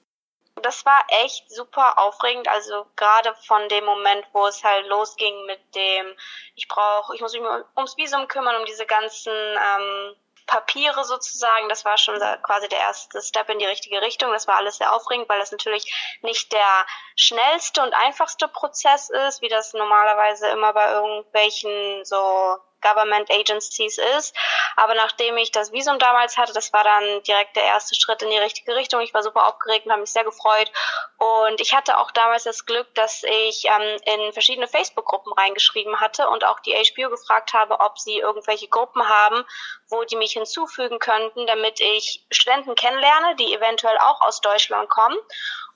Das 0.63 0.85
war 0.85 1.03
echt 1.25 1.51
super 1.51 1.99
aufregend, 1.99 2.47
also 2.49 2.85
gerade 2.97 3.35
von 3.47 3.67
dem 3.69 3.85
Moment, 3.85 4.27
wo 4.33 4.47
es 4.47 4.63
halt 4.63 4.87
losging 4.89 5.47
mit 5.47 5.61
dem, 5.75 6.15
ich 6.55 6.69
brauche, 6.69 7.15
ich 7.15 7.23
muss 7.23 7.33
mich 7.33 7.43
ums 7.77 7.97
Visum 7.97 8.29
kümmern, 8.29 8.57
um 8.57 8.67
diese 8.67 8.85
ganzen 8.85 9.33
ähm, 9.33 10.15
Papiere 10.51 11.05
sozusagen. 11.05 11.69
Das 11.69 11.85
war 11.85 11.97
schon 11.97 12.19
quasi 12.43 12.69
der 12.69 12.81
erste 12.81 13.23
Step 13.23 13.49
in 13.51 13.61
die 13.61 13.67
richtige 13.67 14.03
Richtung. 14.03 14.33
Das 14.33 14.49
war 14.49 14.57
alles 14.57 14.79
sehr 14.79 14.93
aufregend, 14.93 15.29
weil 15.29 15.39
das 15.39 15.53
natürlich 15.53 16.19
nicht 16.23 16.53
der 16.53 16.87
schnellste 17.15 17.81
und 17.83 17.95
einfachste 17.95 18.49
Prozess 18.49 19.11
ist, 19.11 19.43
wie 19.43 19.49
das 19.49 19.75
normalerweise 19.75 20.49
immer 20.49 20.73
bei 20.73 20.91
irgendwelchen 20.91 22.05
so 22.05 22.59
Government 22.81 23.31
Agencies 23.31 23.99
ist. 24.19 24.35
Aber 24.77 24.95
nachdem 24.95 25.37
ich 25.37 25.53
das 25.53 25.73
Visum 25.73 25.99
damals 25.99 26.37
hatte, 26.37 26.53
das 26.53 26.73
war 26.73 26.85
dann 26.85 27.23
direkt 27.23 27.57
der 27.57 27.65
erste 27.65 27.95
Schritt 27.95 28.23
in 28.23 28.31
die 28.31 28.39
richtige 28.39 28.75
Richtung. 28.75 29.01
Ich 29.01 29.15
war 29.15 29.23
super 29.23 29.47
aufgeregt 29.47 29.87
und 29.87 29.93
habe 29.93 30.03
mich 30.03 30.13
sehr 30.13 30.25
gefreut. 30.25 30.71
Und 31.19 31.61
ich 31.61 31.75
hatte 31.75 31.99
auch 31.99 32.11
damals 32.11 32.45
das 32.45 32.67
Glück, 32.67 32.95
dass 32.95 33.23
ich 33.25 33.67
ähm, 33.67 34.01
in 34.05 34.33
verschiedene 34.33 34.69
Facebook-Gruppen 34.69 35.33
reingeschrieben 35.33 36.01
hatte 36.01 36.29
und 36.29 36.45
auch 36.45 36.61
die 36.61 36.73
HBO 36.73 37.11
gefragt 37.11 37.53
habe, 37.53 37.81
ob 37.81 37.99
sie 37.99 38.19
irgendwelche 38.19 38.69
Gruppen 38.69 39.07
haben, 39.09 39.45
wo 39.89 40.05
die 40.05 40.17
mich 40.17 40.33
hinzufügen 40.33 40.99
könnten, 40.99 41.47
damit 41.47 41.81
ich 41.81 42.25
Studenten 42.31 42.75
kennenlerne, 42.75 43.37
die 43.37 43.53
eventuell 43.53 43.99
auch 43.99 44.21
aus 44.23 44.41
Deutschland 44.41 44.89
kommen. 44.89 45.17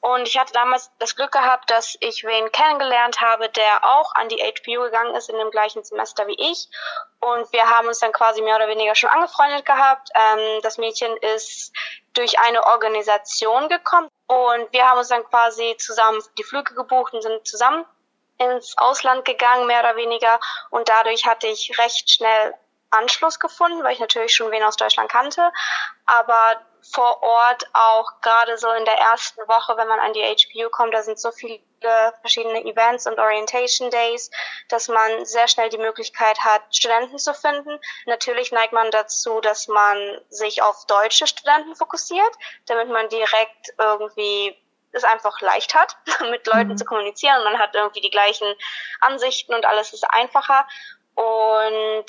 Und 0.04 0.28
ich 0.28 0.38
hatte 0.38 0.52
damals 0.52 0.90
das 0.98 1.16
Glück 1.16 1.32
gehabt, 1.32 1.70
dass 1.70 1.96
ich 2.00 2.24
wen 2.24 2.52
kennengelernt 2.52 3.22
habe, 3.22 3.48
der 3.48 3.86
auch 3.86 4.14
an 4.14 4.28
die 4.28 4.36
HPU 4.36 4.82
gegangen 4.82 5.14
ist 5.14 5.30
in 5.30 5.38
dem 5.38 5.50
gleichen 5.50 5.82
Semester 5.82 6.26
wie 6.26 6.36
ich. 6.38 6.68
Und 7.20 7.50
wir 7.54 7.70
haben 7.70 7.88
uns 7.88 8.00
dann 8.00 8.12
quasi 8.12 8.42
mehr 8.42 8.56
oder 8.56 8.68
weniger 8.68 8.94
schon 8.94 9.08
angefreundet 9.08 9.64
gehabt. 9.64 10.10
Ähm, 10.14 10.60
das 10.60 10.76
Mädchen 10.76 11.16
ist 11.16 11.72
durch 12.12 12.38
eine 12.38 12.66
Organisation 12.66 13.70
gekommen 13.70 14.10
und 14.26 14.70
wir 14.72 14.84
haben 14.84 14.98
uns 14.98 15.08
dann 15.08 15.24
quasi 15.24 15.74
zusammen 15.78 16.22
die 16.36 16.44
Flüge 16.44 16.74
gebucht 16.74 17.14
und 17.14 17.22
sind 17.22 17.46
zusammen 17.46 17.86
ins 18.36 18.76
Ausland 18.76 19.24
gegangen, 19.24 19.66
mehr 19.66 19.80
oder 19.80 19.96
weniger. 19.96 20.38
Und 20.68 20.90
dadurch 20.90 21.24
hatte 21.24 21.46
ich 21.46 21.78
recht 21.78 22.10
schnell 22.10 22.52
Anschluss 22.90 23.40
gefunden, 23.40 23.82
weil 23.82 23.94
ich 23.94 24.00
natürlich 24.00 24.34
schon 24.34 24.50
wen 24.50 24.64
aus 24.64 24.76
Deutschland 24.76 25.10
kannte. 25.10 25.50
Aber 26.04 26.60
vor 26.92 27.22
Ort 27.22 27.64
auch 27.72 28.20
gerade 28.20 28.58
so 28.58 28.70
in 28.72 28.84
der 28.84 28.98
ersten 28.98 29.40
Woche, 29.48 29.76
wenn 29.76 29.88
man 29.88 30.00
an 30.00 30.12
die 30.12 30.22
HPU 30.22 30.68
kommt, 30.70 30.92
da 30.92 31.02
sind 31.02 31.18
so 31.18 31.30
viele 31.32 31.60
verschiedene 32.20 32.64
Events 32.64 33.06
und 33.06 33.18
Orientation 33.18 33.90
Days, 33.90 34.30
dass 34.68 34.88
man 34.88 35.24
sehr 35.24 35.48
schnell 35.48 35.68
die 35.68 35.78
Möglichkeit 35.78 36.38
hat, 36.40 36.62
Studenten 36.74 37.18
zu 37.18 37.34
finden. 37.34 37.78
Natürlich 38.06 38.52
neigt 38.52 38.72
man 38.72 38.90
dazu, 38.90 39.40
dass 39.40 39.68
man 39.68 40.20
sich 40.28 40.62
auf 40.62 40.86
deutsche 40.86 41.26
Studenten 41.26 41.74
fokussiert, 41.74 42.32
damit 42.66 42.88
man 42.88 43.08
direkt 43.08 43.74
irgendwie 43.78 44.56
es 44.92 45.04
einfach 45.04 45.40
leicht 45.40 45.74
hat, 45.74 45.96
mit 46.30 46.46
Leuten 46.46 46.70
mhm. 46.70 46.76
zu 46.76 46.84
kommunizieren. 46.84 47.42
Man 47.44 47.58
hat 47.58 47.74
irgendwie 47.74 48.00
die 48.00 48.10
gleichen 48.10 48.46
Ansichten 49.00 49.54
und 49.54 49.64
alles 49.64 49.92
ist 49.92 50.04
einfacher. 50.10 50.66
Und 51.14 52.06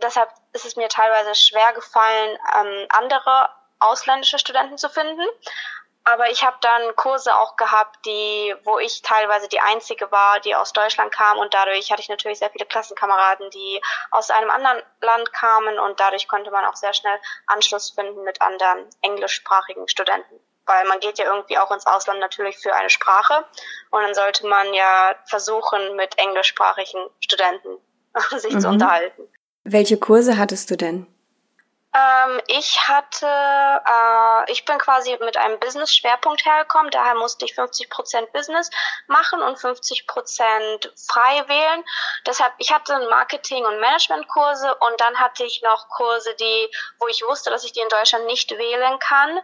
deshalb 0.00 0.30
ist 0.52 0.64
es 0.64 0.76
mir 0.76 0.88
teilweise 0.88 1.34
schwer 1.34 1.72
gefallen, 1.72 2.38
ähm, 2.56 2.86
andere 2.90 3.50
ausländische 3.80 4.38
Studenten 4.38 4.78
zu 4.78 4.88
finden. 4.88 5.26
Aber 6.04 6.30
ich 6.30 6.42
habe 6.42 6.56
dann 6.62 6.96
Kurse 6.96 7.36
auch 7.36 7.56
gehabt, 7.56 8.06
die, 8.06 8.54
wo 8.64 8.78
ich 8.78 9.02
teilweise 9.02 9.46
die 9.48 9.60
einzige 9.60 10.10
war, 10.10 10.40
die 10.40 10.54
aus 10.54 10.72
Deutschland 10.72 11.12
kam 11.12 11.36
und 11.38 11.52
dadurch 11.52 11.92
hatte 11.92 12.00
ich 12.00 12.08
natürlich 12.08 12.38
sehr 12.38 12.48
viele 12.48 12.64
Klassenkameraden, 12.64 13.50
die 13.50 13.80
aus 14.10 14.30
einem 14.30 14.48
anderen 14.48 14.78
Land 15.02 15.32
kamen 15.34 15.78
und 15.78 16.00
dadurch 16.00 16.26
konnte 16.26 16.50
man 16.50 16.64
auch 16.64 16.76
sehr 16.76 16.94
schnell 16.94 17.18
Anschluss 17.46 17.90
finden 17.90 18.24
mit 18.24 18.40
anderen 18.40 18.86
englischsprachigen 19.02 19.86
Studenten. 19.86 20.40
Weil 20.64 20.86
man 20.86 21.00
geht 21.00 21.18
ja 21.18 21.26
irgendwie 21.26 21.58
auch 21.58 21.70
ins 21.72 21.86
Ausland 21.86 22.20
natürlich 22.20 22.56
für 22.56 22.74
eine 22.74 22.90
Sprache 22.90 23.44
und 23.90 24.02
dann 24.02 24.14
sollte 24.14 24.46
man 24.46 24.72
ja 24.72 25.14
versuchen, 25.26 25.94
mit 25.96 26.16
englischsprachigen 26.18 27.02
Studenten 27.20 27.78
sich 28.38 28.54
mhm. 28.54 28.60
zu 28.60 28.68
unterhalten. 28.68 29.28
Welche 29.64 29.98
Kurse 29.98 30.38
hattest 30.38 30.70
du 30.70 30.76
denn? 30.76 31.06
Ähm, 31.98 32.40
ich 32.46 32.88
hatte, 32.88 33.26
äh, 33.26 34.52
ich 34.52 34.64
bin 34.64 34.78
quasi 34.78 35.16
mit 35.20 35.36
einem 35.36 35.58
Business-Schwerpunkt 35.58 36.44
hergekommen, 36.44 36.90
daher 36.90 37.14
musste 37.14 37.44
ich 37.44 37.54
50% 37.54 38.26
Business 38.32 38.70
machen 39.08 39.42
und 39.42 39.58
50% 39.58 40.90
frei 41.08 41.48
wählen. 41.48 41.84
Deshalb, 42.26 42.52
ich 42.58 42.72
hatte 42.72 42.98
Marketing- 43.10 43.64
und 43.64 43.80
Management-Kurse 43.80 44.74
und 44.76 45.00
dann 45.00 45.18
hatte 45.18 45.44
ich 45.44 45.62
noch 45.62 45.88
Kurse, 45.88 46.34
die, 46.34 46.70
wo 47.00 47.08
ich 47.08 47.22
wusste, 47.26 47.50
dass 47.50 47.64
ich 47.64 47.72
die 47.72 47.80
in 47.80 47.88
Deutschland 47.88 48.26
nicht 48.26 48.50
wählen 48.50 48.98
kann. 49.00 49.40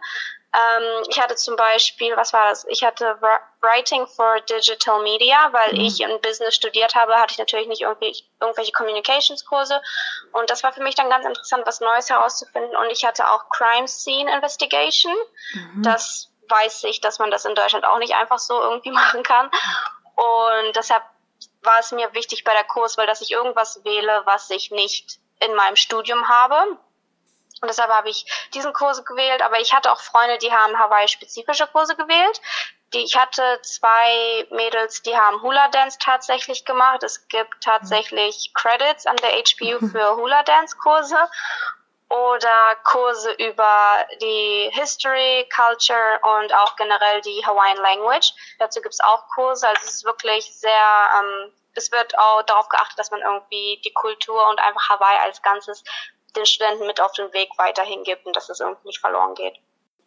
Ähm, 0.55 1.03
ich 1.09 1.19
hatte 1.19 1.35
zum 1.35 1.55
Beispiel, 1.57 2.15
was 2.15 2.31
war 2.31 2.49
das? 2.49 2.65
Ich 2.69 2.83
hatte 2.83 3.17
Writing 3.61 4.07
for 4.07 4.39
Digital 4.41 5.01
Media, 5.03 5.51
weil 5.51 5.73
mhm. 5.73 5.81
ich 5.81 5.99
in 5.99 6.21
Business 6.21 6.55
studiert 6.55 6.95
habe, 6.95 7.15
hatte 7.15 7.33
ich 7.33 7.37
natürlich 7.37 7.67
nicht 7.67 7.81
irgendwie 7.81 8.15
irgendwelche 8.39 8.71
Communications-Kurse. 8.71 9.81
Und 10.31 10.49
das 10.49 10.63
war 10.63 10.71
für 10.71 10.81
mich 10.83 10.95
dann 10.95 11.09
ganz 11.09 11.25
interessant, 11.25 11.65
was 11.65 11.81
Neues 11.81 12.09
herauszufinden. 12.09 12.75
Und 12.75 12.89
ich 12.89 13.05
hatte 13.05 13.29
auch 13.29 13.49
Crime 13.49 13.87
Scene 13.87 14.33
Investigation. 14.33 15.15
Mhm. 15.53 15.83
Das 15.83 16.29
weiß 16.47 16.85
ich, 16.85 17.01
dass 17.01 17.19
man 17.19 17.31
das 17.31 17.43
in 17.43 17.55
Deutschland 17.55 17.85
auch 17.85 17.97
nicht 17.97 18.13
einfach 18.15 18.39
so 18.39 18.61
irgendwie 18.61 18.91
machen 18.91 19.23
kann. 19.23 19.49
Und 20.15 20.75
deshalb 20.75 21.03
war 21.63 21.79
es 21.79 21.91
mir 21.91 22.13
wichtig 22.13 22.45
bei 22.45 22.53
der 22.53 22.63
Kurs, 22.63 22.97
weil 22.97 23.07
dass 23.07 23.21
ich 23.21 23.31
irgendwas 23.31 23.83
wähle, 23.83 24.21
was 24.25 24.49
ich 24.51 24.71
nicht 24.71 25.19
in 25.39 25.53
meinem 25.55 25.75
Studium 25.75 26.29
habe. 26.29 26.77
Und 27.61 27.69
deshalb 27.69 27.89
habe 27.89 28.09
ich 28.09 28.25
diesen 28.53 28.73
Kurs 28.73 29.03
gewählt, 29.05 29.41
aber 29.41 29.59
ich 29.59 29.73
hatte 29.73 29.91
auch 29.91 30.01
Freunde, 30.01 30.37
die 30.37 30.51
haben 30.51 30.77
Hawaii-spezifische 30.77 31.67
Kurse 31.67 31.95
gewählt. 31.95 32.41
Die, 32.93 33.03
ich 33.03 33.17
hatte 33.17 33.59
zwei 33.61 34.45
Mädels, 34.51 35.01
die 35.01 35.17
haben 35.17 35.41
Hula 35.41 35.69
Dance 35.69 35.97
tatsächlich 35.99 36.65
gemacht. 36.65 37.03
Es 37.03 37.27
gibt 37.27 37.63
tatsächlich 37.63 38.51
Credits 38.53 39.05
an 39.05 39.15
der 39.17 39.31
HBU 39.31 39.87
für 39.91 40.15
Hula 40.17 40.43
Dance 40.43 40.75
Kurse 40.77 41.17
oder 42.09 42.75
Kurse 42.83 43.31
über 43.33 44.05
die 44.21 44.69
History, 44.73 45.47
Culture 45.53 46.19
und 46.39 46.53
auch 46.53 46.75
generell 46.75 47.21
die 47.21 47.43
Hawaiian 47.45 47.77
Language. 47.77 48.33
Dazu 48.59 48.81
gibt 48.81 48.93
es 48.93 48.99
auch 48.99 49.27
Kurse. 49.33 49.67
Also 49.67 49.81
es 49.83 49.95
ist 49.95 50.05
wirklich 50.05 50.53
sehr, 50.53 51.09
ähm, 51.19 51.51
es 51.73 51.91
wird 51.91 52.17
auch 52.17 52.43
darauf 52.43 52.69
geachtet, 52.69 52.99
dass 52.99 53.11
man 53.11 53.21
irgendwie 53.21 53.81
die 53.83 53.93
Kultur 53.93 54.47
und 54.49 54.59
einfach 54.59 54.89
Hawaii 54.89 55.19
als 55.19 55.41
Ganzes 55.41 55.83
den 56.35 56.45
Studenten 56.45 56.87
mit 56.87 57.01
auf 57.01 57.11
den 57.13 57.31
Weg 57.33 57.49
weiterhin 57.57 58.03
gibt 58.03 58.25
und 58.25 58.35
dass 58.35 58.49
es 58.49 58.59
irgendwie 58.59 58.87
nicht 58.87 58.99
verloren 58.99 59.35
geht. 59.35 59.55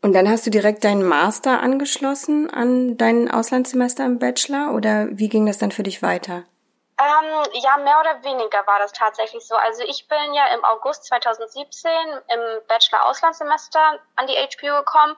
Und 0.00 0.12
dann 0.12 0.28
hast 0.28 0.46
du 0.46 0.50
direkt 0.50 0.84
deinen 0.84 1.06
Master 1.06 1.60
angeschlossen 1.60 2.48
an 2.50 2.96
dein 2.96 3.30
Auslandssemester 3.30 4.04
im 4.04 4.18
Bachelor 4.18 4.72
oder 4.74 5.08
wie 5.10 5.28
ging 5.28 5.46
das 5.46 5.58
dann 5.58 5.72
für 5.72 5.82
dich 5.82 6.02
weiter? 6.02 6.44
Ähm, 7.00 7.44
ja, 7.52 7.76
mehr 7.78 8.00
oder 8.00 8.22
weniger 8.24 8.66
war 8.66 8.78
das 8.80 8.92
tatsächlich 8.92 9.46
so. 9.46 9.54
Also 9.54 9.82
ich 9.84 10.08
bin 10.08 10.34
ja 10.34 10.46
im 10.54 10.64
August 10.64 11.04
2017 11.06 11.90
im 12.28 12.40
Bachelor-Auslandssemester 12.66 14.00
an 14.16 14.26
die 14.26 14.34
HPU 14.34 14.78
gekommen 14.78 15.16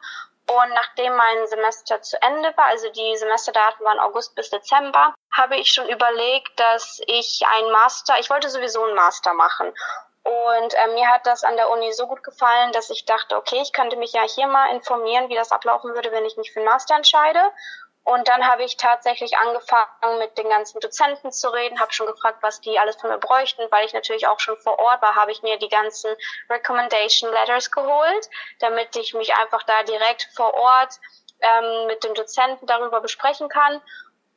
und 0.50 0.74
nachdem 0.74 1.14
mein 1.14 1.46
Semester 1.46 2.02
zu 2.02 2.20
Ende 2.20 2.52
war, 2.56 2.66
also 2.66 2.90
die 2.90 3.16
Semesterdaten 3.16 3.84
waren 3.84 4.00
August 4.00 4.34
bis 4.34 4.50
Dezember, 4.50 5.14
habe 5.32 5.56
ich 5.56 5.72
schon 5.72 5.88
überlegt, 5.88 6.58
dass 6.58 7.00
ich 7.06 7.42
ein 7.48 7.70
Master, 7.70 8.18
ich 8.18 8.30
wollte 8.30 8.50
sowieso 8.50 8.82
einen 8.82 8.96
Master 8.96 9.32
machen. 9.34 9.72
Und 10.22 10.74
äh, 10.74 10.88
mir 10.94 11.08
hat 11.08 11.26
das 11.26 11.44
an 11.44 11.56
der 11.56 11.70
Uni 11.70 11.92
so 11.92 12.06
gut 12.06 12.22
gefallen, 12.22 12.72
dass 12.72 12.90
ich 12.90 13.06
dachte, 13.06 13.36
okay, 13.36 13.60
ich 13.62 13.72
könnte 13.72 13.96
mich 13.96 14.12
ja 14.12 14.22
hier 14.22 14.46
mal 14.46 14.70
informieren, 14.74 15.28
wie 15.28 15.34
das 15.34 15.50
ablaufen 15.50 15.94
würde, 15.94 16.12
wenn 16.12 16.26
ich 16.26 16.36
mich 16.36 16.52
für 16.52 16.60
einen 16.60 16.68
Master 16.68 16.94
entscheide. 16.96 17.40
Und 18.04 18.28
dann 18.28 18.46
habe 18.46 18.64
ich 18.64 18.76
tatsächlich 18.76 19.36
angefangen, 19.36 20.18
mit 20.18 20.36
den 20.36 20.48
ganzen 20.48 20.80
Dozenten 20.80 21.32
zu 21.32 21.48
reden, 21.48 21.80
habe 21.80 21.92
schon 21.92 22.06
gefragt, 22.06 22.38
was 22.42 22.60
die 22.60 22.78
alles 22.78 22.96
von 22.96 23.10
mir 23.10 23.18
bräuchten, 23.18 23.62
weil 23.70 23.86
ich 23.86 23.92
natürlich 23.92 24.26
auch 24.26 24.40
schon 24.40 24.56
vor 24.56 24.78
Ort 24.78 25.00
war, 25.02 25.14
habe 25.14 25.32
ich 25.32 25.42
mir 25.42 25.58
die 25.58 25.68
ganzen 25.68 26.14
Recommendation 26.48 27.30
Letters 27.30 27.70
geholt, 27.70 28.28
damit 28.58 28.96
ich 28.96 29.14
mich 29.14 29.34
einfach 29.36 29.62
da 29.64 29.82
direkt 29.84 30.28
vor 30.34 30.54
Ort 30.54 30.98
ähm, 31.40 31.86
mit 31.86 32.02
dem 32.02 32.14
Dozenten 32.14 32.66
darüber 32.66 33.00
besprechen 33.00 33.48
kann. 33.48 33.80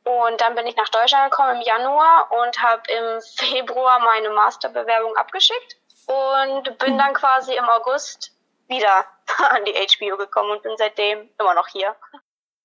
Und 0.04 0.40
dann 0.40 0.54
bin 0.54 0.66
ich 0.66 0.76
nach 0.76 0.88
Deutschland 0.90 1.30
gekommen 1.30 1.56
im 1.56 1.62
Januar 1.62 2.28
und 2.30 2.62
habe 2.62 2.82
im 2.90 3.20
Februar 3.36 4.00
meine 4.00 4.30
Masterbewerbung 4.30 5.16
abgeschickt 5.16 5.76
und 6.06 6.78
bin 6.78 6.98
dann 6.98 7.14
quasi 7.14 7.54
im 7.54 7.64
August 7.64 8.32
wieder 8.68 9.06
an 9.50 9.64
die 9.64 9.72
HBO 9.72 10.16
gekommen 10.16 10.50
und 10.50 10.62
bin 10.62 10.72
seitdem 10.76 11.30
immer 11.38 11.54
noch 11.54 11.68
hier. 11.68 11.94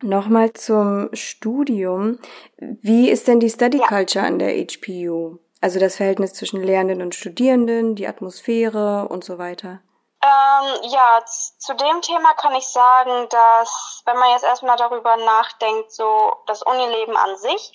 Nochmal 0.02 0.54
zum 0.54 1.10
Studium. 1.13 2.19
Wie 2.58 3.10
ist 3.10 3.28
denn 3.28 3.41
die 3.41 3.49
Study 3.49 3.80
Culture 3.80 4.23
ja. 4.23 4.32
an 4.32 4.39
der 4.39 4.56
HPU? 4.56 5.39
Also 5.62 5.80
das 5.80 5.97
Verhältnis 5.97 6.34
zwischen 6.34 6.63
Lehrenden 6.63 7.02
und 7.02 7.15
Studierenden, 7.15 7.95
die 7.95 8.08
Atmosphäre 8.08 9.10
und 9.10 9.25
so 9.25 9.38
weiter. 9.38 9.82
Ähm, 10.22 10.90
ja, 10.90 11.24
zu 11.26 11.74
dem 11.76 12.02
Thema 12.02 12.34
kann 12.34 12.54
ich 12.56 12.68
sagen, 12.68 13.30
dass 13.30 14.02
wenn 14.06 14.18
man 14.18 14.32
jetzt 14.32 14.44
erstmal 14.44 14.76
darüber 14.76 15.16
nachdenkt, 15.16 15.94
so 15.94 16.36
das 16.46 16.62
Unileben 16.62 17.16
an 17.16 17.38
sich, 17.38 17.72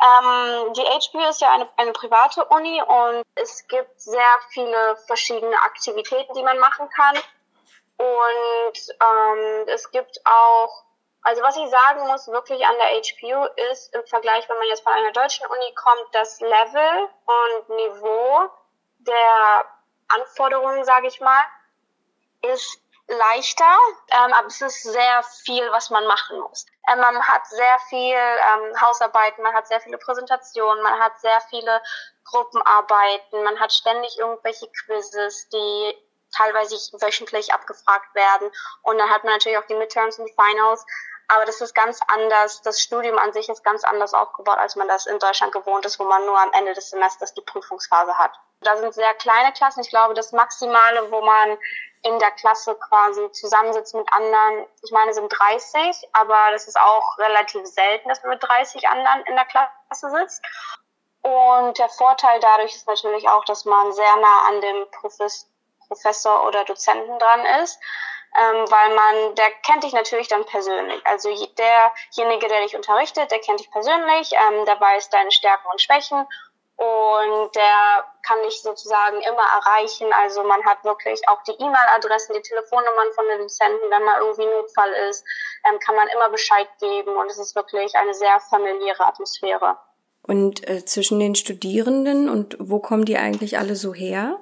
ähm, 0.00 0.72
die 0.74 0.82
HBU 0.82 1.28
ist 1.28 1.40
ja 1.40 1.50
eine, 1.50 1.68
eine 1.76 1.92
private 1.92 2.44
Uni 2.44 2.80
und 2.80 3.24
es 3.34 3.66
gibt 3.66 4.00
sehr 4.00 4.22
viele 4.50 4.96
verschiedene 5.08 5.56
Aktivitäten, 5.56 6.34
die 6.34 6.42
man 6.44 6.58
machen 6.58 6.88
kann. 6.90 7.16
Und 7.96 8.78
ähm, 9.00 9.66
es 9.66 9.90
gibt 9.90 10.20
auch, 10.24 10.84
also 11.22 11.42
was 11.42 11.56
ich 11.56 11.68
sagen 11.68 12.06
muss, 12.06 12.28
wirklich 12.28 12.64
an 12.64 12.76
der 12.76 13.02
HPU 13.02 13.44
ist 13.72 13.92
im 13.92 14.06
Vergleich, 14.06 14.48
wenn 14.48 14.58
man 14.58 14.68
jetzt 14.68 14.84
von 14.84 14.92
einer 14.92 15.10
deutschen 15.10 15.46
Uni 15.46 15.74
kommt, 15.74 16.14
das 16.14 16.40
Level 16.40 17.08
und 17.26 17.68
Niveau 17.70 18.50
der 18.98 19.64
Anforderungen, 20.06 20.84
sage 20.84 21.08
ich 21.08 21.20
mal, 21.20 21.42
ist 22.42 22.80
leichter, 23.08 23.78
ähm, 24.10 24.32
aber 24.34 24.48
es 24.48 24.60
ist 24.60 24.82
sehr 24.82 25.22
viel, 25.44 25.70
was 25.72 25.88
man 25.90 26.06
machen 26.06 26.40
muss. 26.40 26.66
Ähm, 26.92 27.00
man 27.00 27.20
hat 27.22 27.46
sehr 27.46 27.78
viel 27.88 28.14
ähm, 28.14 28.80
Hausarbeiten, 28.80 29.42
man 29.42 29.54
hat 29.54 29.66
sehr 29.66 29.80
viele 29.80 29.96
Präsentationen, 29.98 30.82
man 30.82 30.98
hat 31.00 31.18
sehr 31.20 31.40
viele 31.48 31.82
Gruppenarbeiten, 32.24 33.42
man 33.44 33.58
hat 33.58 33.72
ständig 33.72 34.18
irgendwelche 34.18 34.68
Quizzes, 34.70 35.48
die 35.48 35.94
teilweise 36.36 36.74
wöchentlich 37.00 37.54
abgefragt 37.54 38.14
werden 38.14 38.50
und 38.82 38.98
dann 38.98 39.08
hat 39.08 39.24
man 39.24 39.32
natürlich 39.32 39.56
auch 39.56 39.66
die 39.66 39.74
Midterms 39.74 40.18
und 40.18 40.30
Finals. 40.34 40.84
Aber 41.30 41.44
das 41.44 41.60
ist 41.60 41.74
ganz 41.74 42.00
anders. 42.08 42.62
Das 42.62 42.80
Studium 42.80 43.18
an 43.18 43.34
sich 43.34 43.50
ist 43.50 43.62
ganz 43.62 43.84
anders 43.84 44.14
aufgebaut, 44.14 44.56
als 44.56 44.76
man 44.76 44.88
das 44.88 45.04
in 45.04 45.18
Deutschland 45.18 45.52
gewohnt 45.52 45.84
ist, 45.84 45.98
wo 45.98 46.04
man 46.04 46.24
nur 46.24 46.38
am 46.40 46.50
Ende 46.52 46.72
des 46.72 46.88
Semesters 46.88 47.34
die 47.34 47.42
Prüfungsphase 47.42 48.16
hat. 48.16 48.32
Da 48.60 48.78
sind 48.78 48.94
sehr 48.94 49.12
kleine 49.14 49.52
Klassen. 49.52 49.80
Ich 49.80 49.90
glaube, 49.90 50.14
das 50.14 50.32
Maximale, 50.32 51.10
wo 51.10 51.20
man 51.20 51.58
in 52.02 52.18
der 52.18 52.30
Klasse 52.32 52.74
quasi 52.76 53.30
zusammensitzt 53.32 53.94
mit 53.94 54.12
anderen, 54.12 54.66
ich 54.82 54.90
meine, 54.90 55.12
sind 55.12 55.28
30, 55.28 56.08
aber 56.12 56.50
das 56.52 56.68
ist 56.68 56.78
auch 56.78 57.18
relativ 57.18 57.66
selten, 57.66 58.08
dass 58.08 58.22
man 58.22 58.30
mit 58.30 58.42
30 58.42 58.88
anderen 58.88 59.22
in 59.22 59.34
der 59.34 59.46
Klasse 59.46 60.10
sitzt. 60.10 60.42
Und 61.22 61.78
der 61.78 61.88
Vorteil 61.88 62.40
dadurch 62.40 62.74
ist 62.74 62.86
natürlich 62.86 63.28
auch, 63.28 63.44
dass 63.44 63.64
man 63.64 63.92
sehr 63.92 64.16
nah 64.16 64.48
an 64.48 64.60
dem 64.60 64.86
Professor 65.88 66.46
oder 66.46 66.64
Dozenten 66.64 67.18
dran 67.18 67.44
ist 67.62 67.78
ähm, 68.36 68.70
weil 68.70 68.94
man, 68.94 69.34
der 69.34 69.50
kennt 69.62 69.84
dich 69.84 69.92
natürlich 69.92 70.28
dann 70.28 70.44
persönlich. 70.44 71.00
Also 71.06 71.28
derjenige, 71.30 72.48
der 72.48 72.62
dich 72.62 72.76
unterrichtet, 72.76 73.30
der 73.30 73.40
kennt 73.40 73.60
dich 73.60 73.70
persönlich, 73.70 74.30
ähm, 74.32 74.64
der 74.66 74.80
weiß 74.80 75.10
deine 75.10 75.30
Stärken 75.30 75.66
und 75.70 75.80
Schwächen 75.80 76.26
und 76.78 77.56
der 77.56 78.04
kann 78.24 78.40
dich 78.44 78.62
sozusagen 78.62 79.20
immer 79.20 79.42
erreichen. 79.60 80.12
Also 80.12 80.44
man 80.44 80.64
hat 80.64 80.84
wirklich 80.84 81.20
auch 81.28 81.42
die 81.42 81.52
E-Mail-Adressen, 81.52 82.34
die 82.34 82.42
Telefonnummern 82.42 83.12
von 83.14 83.26
den 83.26 83.40
Dozenten, 83.40 83.90
wenn 83.90 84.04
mal 84.04 84.20
irgendwie 84.20 84.46
Notfall 84.46 84.92
ist, 85.10 85.24
ähm, 85.68 85.80
kann 85.80 85.96
man 85.96 86.06
immer 86.08 86.30
Bescheid 86.30 86.68
geben 86.80 87.16
und 87.16 87.28
es 87.30 87.38
ist 87.38 87.56
wirklich 87.56 87.96
eine 87.96 88.14
sehr 88.14 88.38
familiäre 88.48 89.04
Atmosphäre. 89.04 89.76
Und 90.22 90.68
äh, 90.68 90.84
zwischen 90.84 91.18
den 91.18 91.34
Studierenden 91.34 92.28
und 92.28 92.56
wo 92.60 92.78
kommen 92.78 93.04
die 93.04 93.16
eigentlich 93.16 93.58
alle 93.58 93.74
so 93.74 93.92
her? 93.92 94.38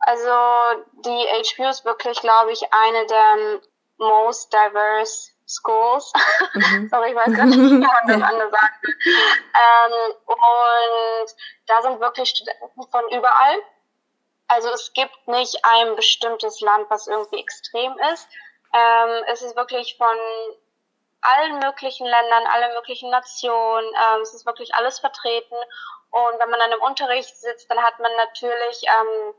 Also 0.00 0.82
die 1.04 1.26
HBU 1.54 1.68
ist 1.68 1.84
wirklich, 1.84 2.20
glaube 2.20 2.50
ich, 2.50 2.62
eine 2.72 3.06
der 3.06 3.60
most 3.98 4.52
diverse 4.52 5.31
schools. 5.52 6.12
Mhm. 6.54 6.88
Sorry, 6.90 7.10
ich 7.10 7.16
weiß 7.16 7.34
gar 7.34 7.46
nicht, 7.46 7.58
wie 7.58 7.78
man 7.78 8.06
das 8.06 8.22
anders 8.30 8.50
sagt. 8.50 8.84
Ähm, 8.84 10.14
und 10.26 11.34
da 11.66 11.82
sind 11.82 12.00
wirklich 12.00 12.30
Studenten 12.30 12.82
von 12.90 13.08
überall. 13.10 13.56
Also 14.48 14.68
es 14.70 14.92
gibt 14.92 15.28
nicht 15.28 15.58
ein 15.64 15.96
bestimmtes 15.96 16.60
Land, 16.60 16.90
was 16.90 17.06
irgendwie 17.06 17.40
extrem 17.40 17.96
ist. 18.12 18.28
Ähm, 18.74 19.24
es 19.28 19.42
ist 19.42 19.56
wirklich 19.56 19.96
von 19.96 20.16
allen 21.22 21.58
möglichen 21.60 22.06
Ländern, 22.06 22.46
alle 22.46 22.74
möglichen 22.74 23.10
Nationen. 23.10 23.86
Ähm, 23.88 24.20
es 24.22 24.34
ist 24.34 24.46
wirklich 24.46 24.74
alles 24.74 24.98
vertreten. 24.98 25.56
Und 26.10 26.38
wenn 26.38 26.50
man 26.50 26.60
dann 26.60 26.72
im 26.72 26.82
Unterricht 26.82 27.34
sitzt, 27.36 27.70
dann 27.70 27.82
hat 27.82 27.98
man 27.98 28.12
natürlich 28.16 28.82
ähm, 28.84 29.34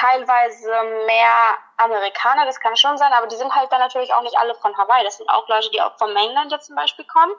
teilweise 0.00 0.70
mehr 1.06 1.58
Amerikaner, 1.76 2.46
das 2.46 2.60
kann 2.60 2.76
schon 2.76 2.96
sein, 2.96 3.12
aber 3.12 3.26
die 3.26 3.36
sind 3.36 3.54
halt 3.54 3.70
dann 3.70 3.80
natürlich 3.80 4.12
auch 4.14 4.22
nicht 4.22 4.38
alle 4.38 4.54
von 4.54 4.76
Hawaii. 4.76 5.04
Das 5.04 5.18
sind 5.18 5.28
auch 5.28 5.46
Leute, 5.48 5.70
die 5.70 5.80
auch 5.80 5.96
vom 5.98 6.12
Mainland 6.12 6.52
jetzt 6.52 6.66
zum 6.66 6.76
Beispiel 6.76 7.04
kommen. 7.06 7.34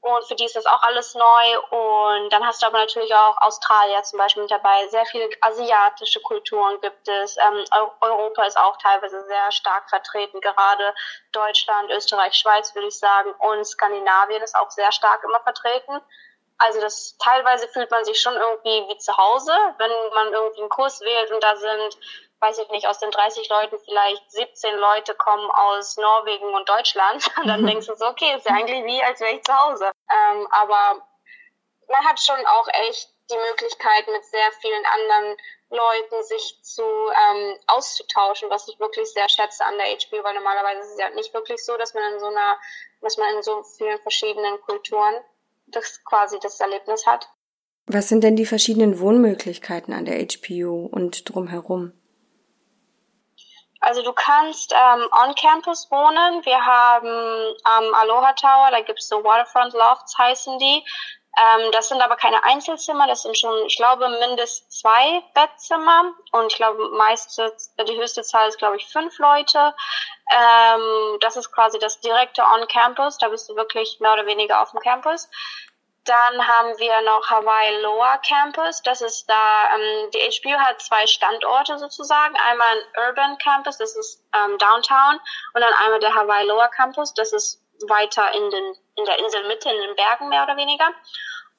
Und 0.00 0.24
für 0.28 0.36
die 0.36 0.44
ist 0.44 0.54
das 0.54 0.66
auch 0.66 0.82
alles 0.82 1.14
neu. 1.14 1.60
Und 1.70 2.30
dann 2.30 2.46
hast 2.46 2.62
du 2.62 2.66
aber 2.66 2.78
natürlich 2.78 3.12
auch 3.14 3.36
Australier 3.40 4.02
zum 4.04 4.18
Beispiel 4.18 4.42
mit 4.42 4.50
dabei. 4.52 4.86
Sehr 4.88 5.04
viele 5.06 5.28
asiatische 5.40 6.20
Kulturen 6.20 6.80
gibt 6.80 7.08
es. 7.08 7.36
Ähm, 7.38 7.64
Europa 8.00 8.44
ist 8.44 8.58
auch 8.58 8.76
teilweise 8.76 9.24
sehr 9.24 9.50
stark 9.50 9.88
vertreten. 9.90 10.40
Gerade 10.40 10.94
Deutschland, 11.32 11.90
Österreich, 11.90 12.34
Schweiz 12.34 12.74
würde 12.74 12.88
ich 12.88 12.98
sagen. 12.98 13.32
Und 13.38 13.64
Skandinavien 13.64 14.42
ist 14.42 14.56
auch 14.56 14.70
sehr 14.70 14.92
stark 14.92 15.24
immer 15.24 15.40
vertreten. 15.40 16.00
Also 16.58 16.80
das 16.80 17.16
teilweise 17.18 17.68
fühlt 17.68 17.90
man 17.90 18.04
sich 18.04 18.20
schon 18.20 18.34
irgendwie 18.34 18.88
wie 18.88 18.98
zu 18.98 19.16
Hause, 19.16 19.52
wenn 19.78 19.90
man 20.14 20.32
irgendwie 20.32 20.60
einen 20.60 20.70
Kurs 20.70 21.00
wählt 21.00 21.30
und 21.30 21.42
da 21.42 21.56
sind, 21.56 21.98
weiß 22.40 22.58
ich 22.58 22.68
nicht, 22.70 22.86
aus 22.86 22.98
den 22.98 23.10
30 23.10 23.48
Leuten 23.48 23.78
vielleicht 23.80 24.30
17 24.30 24.76
Leute 24.76 25.14
kommen 25.14 25.50
aus 25.50 25.96
Norwegen 25.96 26.54
und 26.54 26.68
Deutschland. 26.68 27.26
Und 27.36 27.46
dann 27.48 27.66
denkst 27.66 27.86
du 27.86 27.94
so, 27.94 28.06
okay, 28.06 28.34
ist 28.36 28.46
ja 28.48 28.54
eigentlich 28.54 28.84
wie, 28.84 29.02
als 29.02 29.20
wäre 29.20 29.34
ich 29.34 29.44
zu 29.44 29.54
Hause. 29.54 29.90
Ähm, 30.10 30.48
aber 30.50 31.06
man 31.88 32.04
hat 32.04 32.20
schon 32.20 32.44
auch 32.46 32.68
echt 32.68 33.10
die 33.30 33.36
Möglichkeit, 33.36 34.06
mit 34.08 34.24
sehr 34.24 34.52
vielen 34.60 34.86
anderen 34.86 35.36
Leuten 35.68 36.22
sich 36.22 36.60
zu 36.62 36.82
ähm, 36.82 37.58
auszutauschen, 37.66 38.50
was 38.50 38.68
ich 38.68 38.78
wirklich 38.78 39.12
sehr 39.12 39.28
schätze 39.28 39.64
an 39.64 39.76
der 39.78 39.86
HBO, 39.86 40.22
weil 40.22 40.34
normalerweise 40.34 40.80
ist 40.80 40.92
es 40.92 40.98
ja 40.98 41.10
nicht 41.10 41.34
wirklich 41.34 41.64
so, 41.64 41.76
dass 41.76 41.92
man 41.92 42.12
in 42.12 42.20
so 42.20 42.26
einer, 42.26 42.56
dass 43.00 43.16
man 43.16 43.34
in 43.34 43.42
so 43.42 43.62
vielen 43.64 44.00
verschiedenen 44.00 44.60
Kulturen 44.62 45.24
das 45.66 46.02
quasi 46.04 46.38
das 46.40 46.60
Erlebnis 46.60 47.06
hat. 47.06 47.28
Was 47.86 48.08
sind 48.08 48.24
denn 48.24 48.36
die 48.36 48.46
verschiedenen 48.46 48.98
Wohnmöglichkeiten 48.98 49.94
an 49.94 50.04
der 50.04 50.18
HPU 50.18 50.86
und 50.86 51.32
drumherum? 51.32 51.92
Also 53.80 54.02
du 54.02 54.12
kannst 54.12 54.72
ähm, 54.72 55.06
on 55.12 55.34
Campus 55.36 55.88
wohnen. 55.90 56.44
Wir 56.44 56.64
haben 56.64 57.54
am 57.62 57.84
ähm, 57.84 57.94
Aloha 57.94 58.32
Tower, 58.32 58.70
da 58.72 58.80
gibt's 58.80 59.08
so 59.08 59.22
Waterfront 59.22 59.74
Lofts 59.74 60.18
heißen 60.18 60.58
die. 60.58 60.84
Ähm, 61.38 61.70
das 61.72 61.88
sind 61.88 62.00
aber 62.00 62.16
keine 62.16 62.42
Einzelzimmer, 62.44 63.06
das 63.06 63.22
sind 63.22 63.36
schon, 63.36 63.66
ich 63.66 63.76
glaube, 63.76 64.08
mindestens 64.08 64.80
zwei 64.80 65.22
Bettzimmer 65.34 66.14
und 66.32 66.50
ich 66.50 66.56
glaube, 66.56 66.88
meiste, 66.90 67.54
die 67.86 68.00
höchste 68.00 68.22
Zahl 68.22 68.48
ist, 68.48 68.58
glaube 68.58 68.76
ich, 68.76 68.86
fünf 68.86 69.18
Leute. 69.18 69.74
Ähm, 70.32 71.18
das 71.20 71.36
ist 71.36 71.52
quasi 71.52 71.78
das 71.78 72.00
direkte 72.00 72.42
On-Campus, 72.42 73.18
da 73.18 73.28
bist 73.28 73.48
du 73.50 73.56
wirklich 73.56 74.00
mehr 74.00 74.14
oder 74.14 74.24
weniger 74.26 74.62
auf 74.62 74.70
dem 74.70 74.80
Campus. 74.80 75.28
Dann 76.06 76.46
haben 76.46 76.78
wir 76.78 77.00
noch 77.02 77.28
Hawaii 77.28 77.82
Lower 77.82 78.18
Campus. 78.18 78.80
Das 78.82 79.00
ist 79.00 79.28
da, 79.28 79.74
ähm, 79.74 80.10
die 80.12 80.20
HBU 80.20 80.56
hat 80.56 80.80
zwei 80.80 81.04
Standorte 81.04 81.78
sozusagen. 81.78 82.36
Einmal 82.36 82.66
ein 82.70 83.08
Urban 83.08 83.38
Campus, 83.38 83.76
das 83.76 83.96
ist 83.96 84.22
ähm, 84.32 84.56
Downtown, 84.56 85.20
und 85.54 85.60
dann 85.60 85.74
einmal 85.82 85.98
der 85.98 86.14
Hawaii 86.14 86.46
Lower 86.46 86.68
Campus, 86.68 87.12
das 87.12 87.32
ist 87.32 87.60
weiter 87.88 88.32
in, 88.34 88.50
den, 88.50 88.76
in 88.96 89.04
der 89.04 89.18
Inselmitte, 89.18 89.70
in 89.70 89.80
den 89.80 89.96
Bergen 89.96 90.28
mehr 90.28 90.42
oder 90.42 90.56
weniger. 90.56 90.88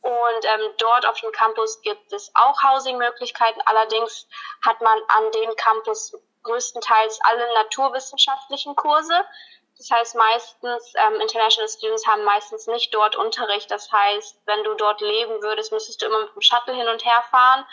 Und 0.02 0.46
ähm, 0.46 0.74
dort 0.78 1.06
auf 1.06 1.20
dem 1.20 1.32
Campus 1.32 1.82
gibt 1.82 2.14
es 2.14 2.32
auch 2.36 2.62
Housing-Möglichkeiten. 2.64 3.60
Allerdings 3.66 4.28
hat 4.66 4.80
man 4.82 4.98
an 5.08 5.32
dem 5.32 5.56
Campus 5.56 6.16
größtenteils 6.44 7.20
alle 7.24 7.54
naturwissenschaftlichen 7.56 8.76
Kurse. 8.76 9.26
Das 9.78 9.92
heißt 9.92 10.16
meistens, 10.16 10.94
ähm, 10.96 11.20
International 11.22 11.70
Students 11.70 12.08
haben 12.08 12.24
meistens 12.24 12.68
nicht 12.68 12.94
dort 12.94 13.16
Unterricht. 13.16 13.70
Das 13.70 13.92
heißt, 13.92 14.42
wenn 14.46 14.64
du 14.64 14.74
dort 14.76 15.02
leben 15.02 15.42
würdest, 15.42 15.72
müsstest 15.72 16.02
du 16.02 16.08
immer 16.08 16.22
mit 16.22 16.34
dem 16.34 16.42
Shuttle 16.42 16.74
hin 16.74 16.88
und 16.88 17.06
her 17.06 17.24
fahren. 17.30 17.66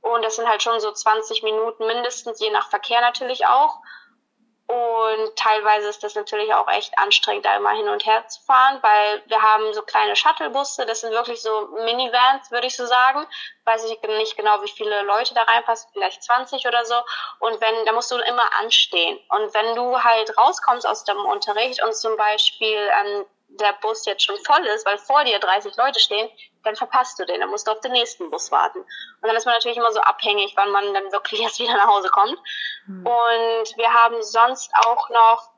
Und 0.00 0.24
das 0.24 0.36
sind 0.36 0.48
halt 0.48 0.62
schon 0.62 0.78
so 0.80 0.92
20 0.92 1.42
Minuten 1.42 1.86
mindestens, 1.86 2.40
je 2.40 2.50
nach 2.50 2.70
Verkehr 2.70 3.00
natürlich 3.00 3.46
auch. 3.46 3.78
Und 4.68 5.34
teilweise 5.34 5.88
ist 5.88 6.04
das 6.04 6.14
natürlich 6.14 6.52
auch 6.52 6.68
echt 6.68 6.98
anstrengend, 6.98 7.46
da 7.46 7.56
immer 7.56 7.70
hin 7.70 7.88
und 7.88 8.04
her 8.04 8.28
zu 8.28 8.42
fahren, 8.42 8.78
weil 8.82 9.22
wir 9.24 9.40
haben 9.40 9.72
so 9.72 9.80
kleine 9.80 10.14
Shuttlebusse, 10.14 10.84
das 10.84 11.00
sind 11.00 11.12
wirklich 11.12 11.40
so 11.40 11.68
Minivans, 11.86 12.50
würde 12.50 12.66
ich 12.66 12.76
so 12.76 12.84
sagen. 12.84 13.26
Weiß 13.64 13.82
ich 13.84 13.98
nicht 14.02 14.36
genau, 14.36 14.62
wie 14.62 14.68
viele 14.68 15.00
Leute 15.02 15.32
da 15.32 15.44
reinpassen, 15.44 15.88
vielleicht 15.94 16.22
20 16.22 16.66
oder 16.66 16.84
so. 16.84 16.96
Und 17.38 17.58
wenn, 17.62 17.86
da 17.86 17.92
musst 17.92 18.10
du 18.10 18.16
immer 18.16 18.44
anstehen. 18.60 19.18
Und 19.30 19.54
wenn 19.54 19.74
du 19.74 20.02
halt 20.02 20.36
rauskommst 20.36 20.86
aus 20.86 21.02
dem 21.04 21.18
Unterricht 21.18 21.82
und 21.82 21.96
zum 21.96 22.18
Beispiel 22.18 22.76
ähm, 22.76 23.24
der 23.48 23.72
Bus 23.80 24.04
jetzt 24.06 24.24
schon 24.24 24.38
voll 24.44 24.64
ist, 24.66 24.86
weil 24.86 24.98
vor 24.98 25.24
dir 25.24 25.38
30 25.38 25.76
Leute 25.76 26.00
stehen, 26.00 26.28
dann 26.64 26.76
verpasst 26.76 27.18
du 27.18 27.24
den, 27.24 27.40
dann 27.40 27.50
musst 27.50 27.66
du 27.66 27.72
auf 27.72 27.80
den 27.80 27.92
nächsten 27.92 28.30
Bus 28.30 28.50
warten. 28.50 28.80
Und 28.80 29.22
dann 29.22 29.36
ist 29.36 29.46
man 29.46 29.54
natürlich 29.54 29.78
immer 29.78 29.92
so 29.92 30.00
abhängig, 30.00 30.52
wann 30.56 30.70
man 30.70 30.92
dann 30.94 31.10
wirklich 31.12 31.40
erst 31.42 31.58
wieder 31.58 31.76
nach 31.76 31.88
Hause 31.88 32.08
kommt. 32.10 32.38
Mhm. 32.86 33.06
Und 33.06 33.76
wir 33.76 33.92
haben 33.92 34.22
sonst 34.22 34.70
auch 34.84 35.08
noch, 35.10 35.50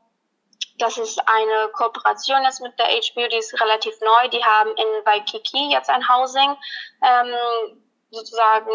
das 0.79 0.97
ist 0.97 1.21
eine 1.29 1.69
Kooperation 1.73 2.43
jetzt 2.45 2.61
mit 2.61 2.79
der 2.79 2.87
HBO, 2.87 3.29
die 3.29 3.37
ist 3.37 3.61
relativ 3.61 4.01
neu, 4.01 4.29
die 4.29 4.43
haben 4.43 4.71
in 4.71 5.05
Waikiki 5.05 5.73
jetzt 5.73 5.91
ein 5.91 6.09
Housing, 6.09 6.57
ähm, 7.03 7.83
sozusagen 8.11 8.71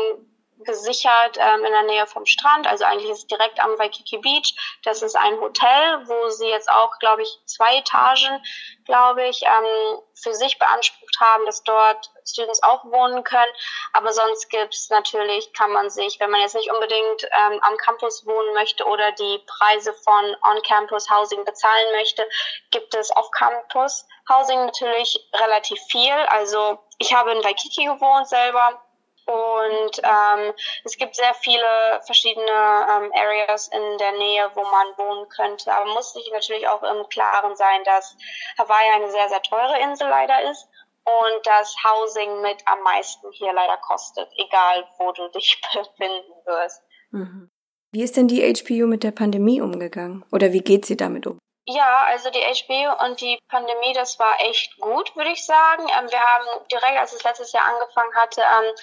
gesichert 0.60 1.38
ähm, 1.38 1.66
in 1.66 1.72
der 1.72 1.84
Nähe 1.84 2.08
vom 2.08 2.26
Strand. 2.26 2.68
Also 2.68 2.86
eigentlich 2.86 3.12
ist 3.12 3.20
es 3.20 3.28
direkt 3.28 3.60
am 3.60 3.78
Waikiki 3.78 4.18
Beach. 4.18 4.56
Das 4.84 5.02
ist 5.02 5.16
ein 5.16 5.40
Hotel, 5.40 6.08
wo 6.08 6.30
sie 6.30 6.48
jetzt 6.48 6.70
auch, 6.70 6.98
glaube 7.00 7.24
ich, 7.24 7.40
zwei 7.46 7.78
Etagen, 7.78 8.42
glaube 8.86 9.28
ich, 9.28 9.44
ähm, 9.44 10.00
für 10.22 10.34
sich 10.34 10.58
beansprucht 10.58 11.18
haben, 11.20 11.46
dass 11.46 11.64
dort 11.64 12.10
Students 12.26 12.64
auch 12.64 12.86
wohnen 12.86 13.24
können. 13.24 13.52
Aber 13.94 14.14
sonst 14.14 14.50
gibt's 14.50 14.90
natürlich, 14.90 15.52
kann 15.54 15.72
man 15.72 15.90
sich, 15.90 16.20
wenn 16.20 16.32
man 16.32 16.42
jetzt 16.42 16.56
nicht 16.56 16.72
unbedingt 16.72 17.24
ähm, 17.24 17.60
am 17.62 17.78
Campus 17.78 18.26
wohnen 18.26 18.54
möchte 18.54 18.86
oder 18.86 19.12
die 19.12 19.44
Preise 19.46 19.94
von 19.94 20.36
On-Campus 20.42 21.10
Housing 21.10 21.44
bezahlen 21.44 21.92
möchte, 21.92 22.28
gibt 22.72 22.96
es 22.96 23.12
auf 23.12 23.30
Campus 23.32 24.08
Housing 24.30 24.66
natürlich 24.66 25.20
relativ 25.34 25.80
viel. 25.90 26.14
Also 26.30 26.80
ich 26.98 27.14
habe 27.14 27.32
in 27.32 27.44
Waikiki 27.44 27.86
gewohnt 27.86 28.28
selber 28.28 28.82
und 29.26 30.02
ähm, 30.04 30.54
es 30.84 30.98
gibt 30.98 31.16
sehr 31.16 31.34
viele 31.34 32.02
verschiedene 32.06 32.46
ähm, 32.46 33.12
Areas 33.14 33.68
in 33.70 33.98
der 33.98 34.12
Nähe, 34.14 34.52
wo 34.54 34.62
man 34.62 34.88
wohnen 34.98 35.28
könnte. 35.30 35.74
Aber 35.74 35.94
muss 35.94 36.14
sich 36.14 36.30
natürlich 36.32 36.68
auch 36.68 36.84
im 36.84 37.10
Klaren 37.10 37.56
sein, 37.56 37.84
dass 37.86 38.16
Hawaii 38.58 38.92
eine 38.94 39.10
sehr, 39.10 39.28
sehr 39.30 39.42
teure 39.42 39.80
Insel 39.80 40.08
leider 40.08 40.52
ist 40.52 40.68
und 41.06 41.46
das 41.46 41.76
Housing 41.84 42.42
mit 42.42 42.62
am 42.66 42.82
meisten 42.84 43.32
hier 43.32 43.54
leider 43.54 43.78
kostet, 43.78 44.30
egal 44.38 44.88
wo 45.00 45.12
du 45.12 45.28
dich 45.30 45.60
befinden 45.74 46.34
wirst. 46.46 46.84
Mhm. 47.12 47.50
Wie 47.92 48.04
ist 48.04 48.18
denn 48.18 48.28
die 48.28 48.42
HPU 48.42 48.86
mit 48.88 49.04
der 49.04 49.12
Pandemie 49.12 49.62
umgegangen? 49.62 50.26
Oder 50.32 50.52
wie 50.52 50.62
geht 50.62 50.86
sie 50.86 50.98
damit 50.98 51.26
um? 51.26 51.40
Ja, 51.68 52.06
also 52.10 52.30
die 52.30 52.42
HB 52.42 53.02
und 53.04 53.20
die 53.22 53.40
Pandemie, 53.50 53.94
das 53.94 54.20
war 54.20 54.40
echt 54.40 54.80
gut, 54.80 55.16
würde 55.16 55.32
ich 55.32 55.44
sagen. 55.44 55.88
Ähm, 55.98 56.12
wir 56.12 56.20
haben 56.20 56.68
direkt, 56.72 57.00
als 57.00 57.14
es 57.14 57.24
letztes 57.24 57.54
Jahr 57.54 57.66
angefangen 57.66 58.14
hatte, 58.16 58.42
ähm, 58.42 58.74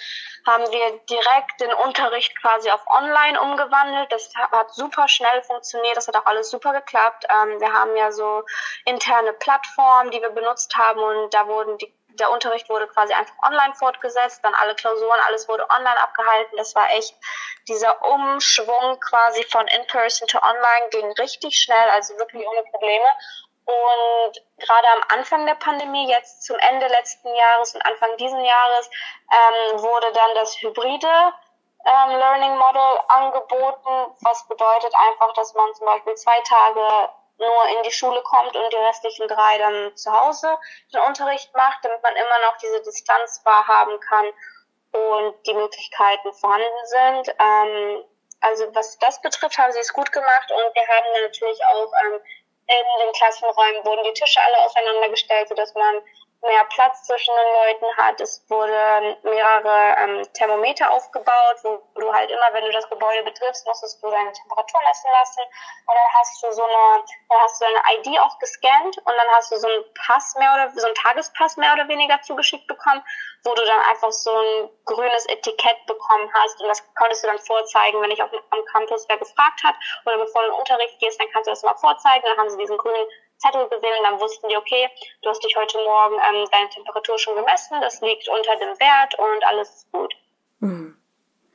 haben 0.45 0.69
wir 0.69 0.99
direkt 1.09 1.61
den 1.61 1.71
Unterricht 1.85 2.37
quasi 2.41 2.69
auf 2.71 2.85
online 2.87 3.39
umgewandelt. 3.39 4.11
Das 4.11 4.29
hat 4.35 4.73
super 4.73 5.07
schnell 5.07 5.41
funktioniert, 5.43 5.95
das 5.95 6.09
hat 6.09 6.17
auch 6.17 6.25
alles 6.25 6.49
super 6.49 6.73
geklappt. 6.73 7.25
Ähm, 7.29 7.61
wir 7.61 7.71
haben 7.71 7.95
ja 7.95 8.11
so 8.11 8.43
interne 8.83 9.31
Plattformen, 9.31 10.11
die 10.11 10.21
wir 10.21 10.31
benutzt 10.31 10.75
haben 10.75 10.99
und 10.99 11.33
da 11.33 11.47
wurden 11.47 11.77
die 11.77 11.93
der 12.19 12.31
Unterricht 12.31 12.69
wurde 12.69 12.87
quasi 12.87 13.13
einfach 13.13 13.35
online 13.43 13.73
fortgesetzt, 13.75 14.43
dann 14.43 14.53
alle 14.55 14.75
Klausuren, 14.75 15.19
alles 15.27 15.47
wurde 15.47 15.67
online 15.69 15.99
abgehalten. 15.99 16.57
Das 16.57 16.75
war 16.75 16.89
echt 16.91 17.15
dieser 17.67 18.05
Umschwung 18.05 18.99
quasi 18.99 19.43
von 19.43 19.67
in-person 19.67 20.27
to 20.27 20.39
online 20.41 20.89
ging 20.91 21.11
richtig 21.13 21.59
schnell, 21.59 21.89
also 21.89 22.17
wirklich 22.17 22.45
ohne 22.45 22.63
Probleme. 22.63 23.05
Und 23.65 24.33
gerade 24.57 24.87
am 24.89 25.19
Anfang 25.19 25.45
der 25.45 25.55
Pandemie, 25.55 26.09
jetzt 26.09 26.43
zum 26.43 26.57
Ende 26.59 26.87
letzten 26.87 27.33
Jahres 27.33 27.73
und 27.73 27.85
Anfang 27.85 28.15
diesen 28.17 28.43
Jahres, 28.43 28.89
ähm, 29.31 29.81
wurde 29.81 30.11
dann 30.11 30.35
das 30.35 30.61
hybride 30.61 31.33
ähm, 31.85 32.09
Learning 32.17 32.57
Model 32.57 32.99
angeboten, 33.07 34.15
was 34.21 34.47
bedeutet 34.47 34.93
einfach, 34.95 35.33
dass 35.33 35.53
man 35.53 35.73
zum 35.75 35.85
Beispiel 35.85 36.15
zwei 36.15 36.39
Tage 36.41 37.09
nur 37.43 37.77
in 37.77 37.83
die 37.83 37.91
Schule 37.91 38.21
kommt 38.23 38.55
und 38.55 38.73
die 38.73 38.77
restlichen 38.77 39.27
drei 39.27 39.57
dann 39.57 39.95
zu 39.95 40.11
Hause 40.11 40.57
den 40.93 41.01
Unterricht 41.01 41.53
macht, 41.55 41.83
damit 41.83 42.01
man 42.01 42.15
immer 42.15 42.39
noch 42.45 42.57
diese 42.57 42.81
Distanz 42.81 43.41
wahrhaben 43.43 43.99
kann 43.99 44.25
und 44.91 45.35
die 45.45 45.53
Möglichkeiten 45.53 46.33
vorhanden 46.33 46.85
sind. 46.85 47.35
Ähm, 47.39 48.03
also 48.41 48.67
was 48.75 48.97
das 48.99 49.21
betrifft, 49.21 49.57
haben 49.57 49.71
sie 49.71 49.79
es 49.79 49.93
gut 49.93 50.11
gemacht 50.11 50.51
und 50.51 50.75
wir 50.75 50.87
haben 50.87 51.21
natürlich 51.21 51.59
auch 51.65 51.91
ähm, 52.05 52.19
in 52.67 53.05
den 53.05 53.13
Klassenräumen 53.13 53.85
wurden 53.85 54.03
die 54.03 54.13
Tische 54.13 54.39
alle 54.41 54.57
aufeinander 54.65 55.09
gestellt, 55.09 55.49
sodass 55.49 55.73
man 55.73 56.01
mehr 56.43 56.63
Platz 56.65 57.03
zwischen 57.03 57.33
den 57.35 57.53
Leuten 57.53 57.97
hat. 57.97 58.19
Es 58.21 58.43
wurden 58.49 59.17
mehrere 59.23 59.95
ähm, 59.97 60.33
Thermometer 60.33 60.91
aufgebaut, 60.91 61.57
wo 61.63 61.81
du 61.99 62.13
halt 62.13 62.29
immer, 62.29 62.53
wenn 62.53 62.65
du 62.65 62.71
das 62.71 62.89
Gebäude 62.89 63.23
betriffst, 63.23 63.65
musstest 63.65 64.03
du 64.03 64.09
deine 64.09 64.31
Temperatur 64.31 64.81
messen 64.87 65.09
lassen. 65.11 65.41
Und 65.87 65.95
dann 65.95 66.13
hast 66.19 66.43
du 66.43 66.51
so 66.51 66.63
eine, 66.63 67.03
dann 67.29 67.39
hast 67.41 67.61
du 67.61 67.65
deine 67.65 67.99
ID 67.99 68.19
auch 68.19 68.37
gescannt 68.39 68.97
und 68.97 69.13
dann 69.15 69.27
hast 69.35 69.51
du 69.51 69.57
so 69.57 69.67
einen 69.67 69.83
Pass 70.05 70.35
mehr 70.37 70.53
oder 70.53 70.69
so 70.79 70.85
einen 70.85 70.95
Tagespass 70.95 71.57
mehr 71.57 71.73
oder 71.73 71.87
weniger 71.87 72.21
zugeschickt 72.21 72.67
bekommen, 72.67 73.03
wo 73.43 73.53
du 73.53 73.65
dann 73.65 73.79
einfach 73.81 74.11
so 74.11 74.31
ein 74.31 74.69
grünes 74.85 75.25
Etikett 75.27 75.85
bekommen 75.85 76.29
hast 76.33 76.61
und 76.61 76.67
das 76.67 76.83
konntest 76.95 77.23
du 77.23 77.27
dann 77.27 77.39
vorzeigen, 77.39 78.01
wenn 78.01 78.11
ich 78.11 78.21
auf, 78.21 78.31
am 78.31 78.65
Campus 78.65 79.05
wer 79.09 79.17
gefragt 79.17 79.63
hat 79.63 79.75
oder 80.05 80.17
bevor 80.17 80.41
du 80.41 80.47
in 80.47 80.53
den 80.53 80.59
Unterricht 80.59 80.99
gehst, 80.99 81.19
dann 81.19 81.29
kannst 81.31 81.47
du 81.47 81.51
das 81.51 81.63
mal 81.63 81.75
vorzeigen, 81.75 82.23
dann 82.25 82.37
haben 82.37 82.49
sie 82.49 82.57
diesen 82.57 82.77
grünen 82.77 83.07
Zettel 83.43 83.67
gesehen 83.69 83.93
und 83.99 84.03
dann 84.03 84.19
wussten 84.19 84.47
die, 84.47 84.57
okay, 84.57 84.89
du 85.21 85.29
hast 85.29 85.43
dich 85.43 85.55
heute 85.55 85.77
Morgen 85.77 86.15
ähm, 86.15 86.47
deine 86.51 86.69
Temperatur 86.69 87.19
schon 87.19 87.35
gemessen, 87.35 87.79
das 87.81 88.01
liegt 88.01 88.27
unter 88.29 88.55
dem 88.55 88.79
Wert 88.79 89.19
und 89.19 89.43
alles 89.45 89.69
ist 89.69 89.91
gut. 89.91 90.13
Mhm. 90.59 90.97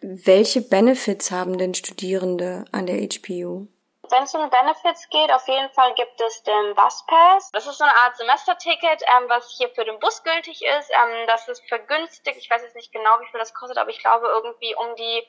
Welche 0.01 0.61
Benefits 0.61 1.31
haben 1.31 1.59
denn 1.59 1.74
Studierende 1.74 2.64
an 2.70 2.87
der 2.87 2.96
HPU? 2.96 3.66
Wenn 4.11 4.22
es 4.22 4.35
um 4.35 4.48
Benefits 4.48 5.09
geht, 5.11 5.31
auf 5.33 5.46
jeden 5.48 5.70
Fall 5.70 5.92
gibt 5.94 6.20
es 6.20 6.42
den 6.42 6.74
Buspass. 6.74 7.51
Das 7.53 7.66
ist 7.66 7.79
so 7.79 7.85
eine 7.85 7.94
Art 7.94 8.16
Semesterticket, 8.16 9.03
ähm, 9.03 9.29
was 9.29 9.55
hier 9.59 9.68
für 9.70 9.85
den 9.85 9.98
Bus 9.98 10.22
gültig 10.22 10.62
ist. 10.62 10.90
Ähm, 10.90 11.27
das 11.27 11.48
ist 11.48 11.66
vergünstigt. 11.68 12.38
Ich 12.38 12.48
weiß 12.48 12.62
jetzt 12.62 12.77
nicht 12.77 12.92
genau, 12.92 13.20
wie 13.20 13.27
viel 13.31 13.40
das 13.40 13.53
kostet, 13.53 13.77
aber 13.77 13.90
ich 13.90 13.98
glaube 13.98 14.29
irgendwie 14.29 14.74
um 14.77 14.94
die 14.96 15.24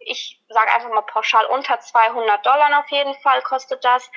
ich 0.00 0.42
sage 0.48 0.72
einfach 0.72 0.90
mal 0.90 1.02
pauschal 1.02 1.46
unter 1.46 1.80
200 1.80 2.44
Dollar 2.44 2.80
auf 2.80 2.90
jeden 2.90 3.14
Fall 3.20 3.42
kostet 3.42 3.84
das 3.84 4.10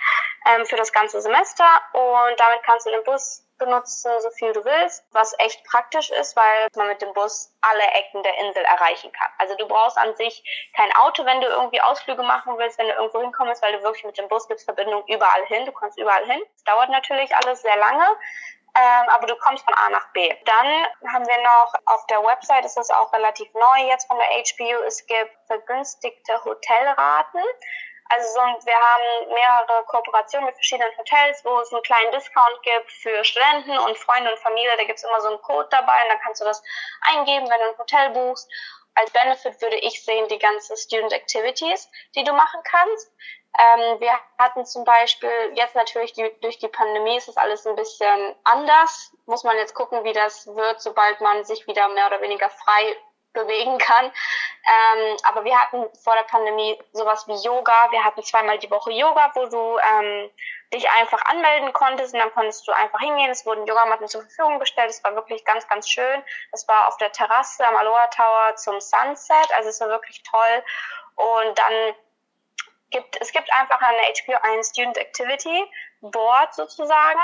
ähm, 0.48 0.66
für 0.66 0.76
das 0.76 0.92
ganze 0.92 1.22
Semester 1.22 1.66
und 1.94 2.40
damit 2.40 2.64
kannst 2.64 2.86
du 2.86 2.92
den 2.92 3.04
Bus 3.04 3.46
benutzen, 3.62 4.12
so 4.20 4.30
viel 4.32 4.52
du 4.54 4.66
willst, 4.66 5.06
was 5.12 5.38
echt 5.38 5.64
praktisch 5.66 6.10
ist, 6.10 6.36
weil 6.36 6.68
man 6.76 6.88
mit 6.88 7.02
dem 7.02 7.14
Bus 7.14 7.56
alle 7.62 7.84
Ecken 7.94 8.24
der 8.24 8.38
Insel 8.40 8.64
erreichen 8.64 9.12
kann. 9.12 9.30
Also 9.38 9.56
du 9.56 9.68
brauchst 9.68 10.00
an 10.00 10.16
sich 10.16 10.44
kein 10.76 10.92
Auto, 10.96 11.26
wenn 11.26 11.42
du 11.42 11.48
irgendwie 11.48 11.80
Ausflüge 11.80 12.24
machen 12.24 12.58
willst, 12.58 12.80
wenn 12.80 12.88
du 12.88 12.94
irgendwo 12.94 13.22
hinkommst, 13.22 13.62
weil 13.62 13.74
du 13.74 13.84
wirklich 13.84 14.04
mit 14.04 14.18
dem 14.18 14.28
Bus 14.30 14.48
gibst 14.48 14.66
Verbindung 14.66 15.04
überall 15.08 15.46
hin, 15.46 15.66
du 15.66 15.72
kommst 15.72 16.00
überall 16.00 16.26
hin. 16.26 16.42
Es 16.56 16.64
dauert 16.64 16.90
natürlich 16.90 17.36
alles 17.36 17.62
sehr 17.62 17.78
lange, 17.78 18.06
ähm, 18.74 19.10
aber 19.10 19.28
du 19.28 19.36
kommst 19.38 19.66
von 19.66 19.74
A 19.74 19.90
nach 19.90 20.12
B. 20.14 20.34
Dann 20.46 20.68
haben 21.12 21.28
wir 21.28 21.42
noch 21.44 21.74
auf 21.86 22.06
der 22.08 22.24
Website, 22.24 22.66
ist 22.66 22.78
das 22.78 22.90
auch 22.90 23.12
relativ 23.14 23.54
neu 23.54 23.88
jetzt 23.88 24.08
von 24.08 24.18
der 24.18 24.28
HBU, 24.28 24.84
es 24.86 25.06
gibt 25.06 25.36
vergünstigte 25.48 26.44
Hotelraten. 26.44 27.42
Also 28.14 28.28
so, 28.34 28.42
wir 28.42 28.76
haben 28.76 29.34
mehrere 29.34 29.86
Kooperationen 29.86 30.46
mit 30.46 30.56
verschiedenen 30.56 30.92
Hotels, 30.98 31.46
wo 31.46 31.60
es 31.60 31.72
einen 31.72 31.82
kleinen 31.84 32.12
Discount 32.12 32.62
gibt 32.64 32.92
für 32.92 33.24
Studenten 33.24 33.78
und 33.78 33.98
Freunde 33.98 34.32
und 34.32 34.40
Familie. 34.40 34.76
Da 34.76 34.84
gibt 34.84 35.00
es 35.00 35.06
immer 35.06 35.22
so 35.22 35.30
einen 35.30 35.42
Code 35.42 35.70
dabei 35.72 36.04
und 36.04 36.10
dann 36.10 36.20
kannst 36.20 36.42
du 36.42 36.46
das 36.46 36.62
eingeben, 37.02 37.50
wenn 37.50 37.60
du 37.60 37.68
ein 37.70 37.78
Hotel 37.78 38.10
buchst. 38.10 38.50
Als 38.96 39.12
Benefit 39.12 39.62
würde 39.62 39.78
ich 39.78 40.04
sehen 40.04 40.28
die 40.28 40.40
ganzen 40.40 40.76
Student 40.76 41.14
Activities, 41.14 41.90
die 42.16 42.26
du 42.26 42.34
machen 42.34 42.62
kannst. 42.64 43.10
Ähm, 43.60 44.00
wir 44.00 44.12
hatten 44.38 44.66
zum 44.66 44.86
Beispiel 44.86 45.30
jetzt 45.56 45.76
natürlich 45.76 46.14
die, 46.14 46.32
durch 46.42 46.58
die 46.60 46.70
Pandemie 46.70 47.18
ist 47.18 47.28
es 47.28 47.38
alles 47.38 47.68
ein 47.68 47.76
bisschen 47.76 48.36
anders. 48.44 49.14
Muss 49.26 49.44
man 49.44 49.58
jetzt 49.58 49.74
gucken, 49.74 50.04
wie 50.04 50.14
das 50.14 50.48
wird, 50.48 50.82
sobald 50.82 51.20
man 51.22 51.44
sich 51.44 51.68
wieder 51.68 51.88
mehr 51.90 52.08
oder 52.08 52.22
weniger 52.22 52.50
frei 52.50 52.96
bewegen 53.34 53.78
kann. 53.78 54.06
Ähm, 54.06 55.18
aber 55.24 55.44
wir 55.44 55.58
hatten 55.58 55.86
vor 56.04 56.16
der 56.16 56.24
Pandemie 56.24 56.78
sowas 56.92 57.28
wie 57.28 57.36
Yoga. 57.48 57.92
Wir 57.92 58.04
hatten 58.04 58.24
zweimal 58.24 58.60
die 58.60 58.70
Woche 58.70 58.92
Yoga, 58.92 59.32
wo 59.34 59.46
du 59.46 59.80
ähm, 59.80 60.30
dich 60.74 60.90
einfach 60.92 61.24
anmelden 61.26 61.74
konntest 61.74 62.14
und 62.14 62.20
dann 62.20 62.34
konntest 62.34 62.68
du 62.68 62.72
einfach 62.72 63.00
hingehen. 63.00 63.30
Es 63.30 63.46
wurden 63.46 63.66
Yogamatten 63.66 64.08
zur 64.08 64.22
Verfügung 64.22 64.60
gestellt. 64.60 64.90
Es 64.90 65.04
war 65.04 65.16
wirklich 65.16 65.44
ganz, 65.46 65.68
ganz 65.68 65.90
schön. 65.90 66.24
Es 66.52 66.68
war 66.68 66.88
auf 66.88 66.98
der 66.98 67.12
Terrasse 67.12 67.66
am 67.66 67.76
Aloha 67.76 68.08
Tower 68.08 68.56
zum 68.56 68.80
Sunset. 68.80 69.52
Also 69.56 69.70
es 69.70 69.80
war 69.82 69.90
wirklich 69.90 70.24
toll. 70.24 70.64
Und 71.16 71.58
dann 71.58 71.96
gibt, 72.92 73.20
es 73.22 73.32
gibt 73.32 73.52
einfach 73.54 73.82
eine 73.82 74.02
HBO 74.02 74.38
ein 74.42 74.64
Student 74.64 74.98
Activity 74.98 75.66
Board 76.02 76.54
sozusagen 76.54 77.20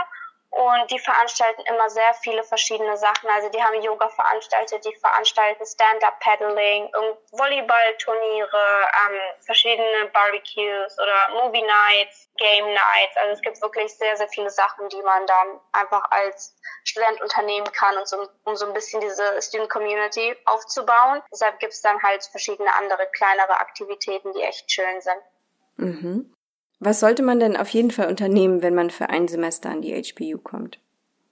und 0.49 0.89
die 0.89 0.99
veranstalten 0.99 1.61
immer 1.65 1.89
sehr 1.89 2.13
viele 2.15 2.43
verschiedene 2.43 2.95
Sachen. 2.97 3.29
Also 3.29 3.49
die 3.49 3.61
haben 3.61 3.81
Yoga 3.81 4.07
veranstaltet, 4.07 4.83
die 4.85 4.95
veranstalten 4.95 5.65
Stand-Up-Paddling, 5.65 6.89
Volleyball-Turniere, 7.31 8.87
ähm, 9.05 9.21
verschiedene 9.41 10.09
Barbecues 10.13 10.97
oder 10.99 11.43
Movie 11.43 11.61
Nights, 11.61 12.29
Game 12.37 12.65
Nights. 12.65 13.17
Also 13.17 13.33
es 13.33 13.41
gibt 13.41 13.61
wirklich 13.61 13.93
sehr, 13.97 14.15
sehr 14.15 14.29
viele 14.29 14.49
Sachen, 14.49 14.87
die 14.89 15.01
man 15.01 15.27
dann 15.27 15.59
einfach 15.73 16.09
als 16.11 16.55
Student 16.85 17.21
unternehmen 17.21 17.69
kann, 17.73 17.97
und 17.97 18.07
so, 18.07 18.27
um 18.45 18.55
so 18.55 18.65
ein 18.65 18.73
bisschen 18.73 19.01
diese 19.01 19.41
Student 19.41 19.69
Community 19.69 20.35
aufzubauen. 20.45 21.21
Deshalb 21.31 21.59
gibt 21.59 21.73
es 21.73 21.81
dann 21.81 22.01
halt 22.01 22.23
verschiedene 22.23 22.73
andere 22.75 23.05
kleinere 23.11 23.59
Aktivitäten, 23.59 24.31
die 24.33 24.41
echt 24.41 24.71
schön 24.71 25.01
sind. 25.01 25.21
Mhm. 25.77 26.33
Was 26.79 26.99
sollte 26.99 27.23
man 27.23 27.39
denn 27.39 27.57
auf 27.57 27.69
jeden 27.69 27.91
Fall 27.91 28.07
unternehmen, 28.07 28.61
wenn 28.61 28.75
man 28.75 28.91
für 28.91 29.09
ein 29.09 29.27
Semester 29.27 29.69
an 29.69 29.81
die 29.81 29.95
HBU 29.95 30.39
kommt? 30.39 30.79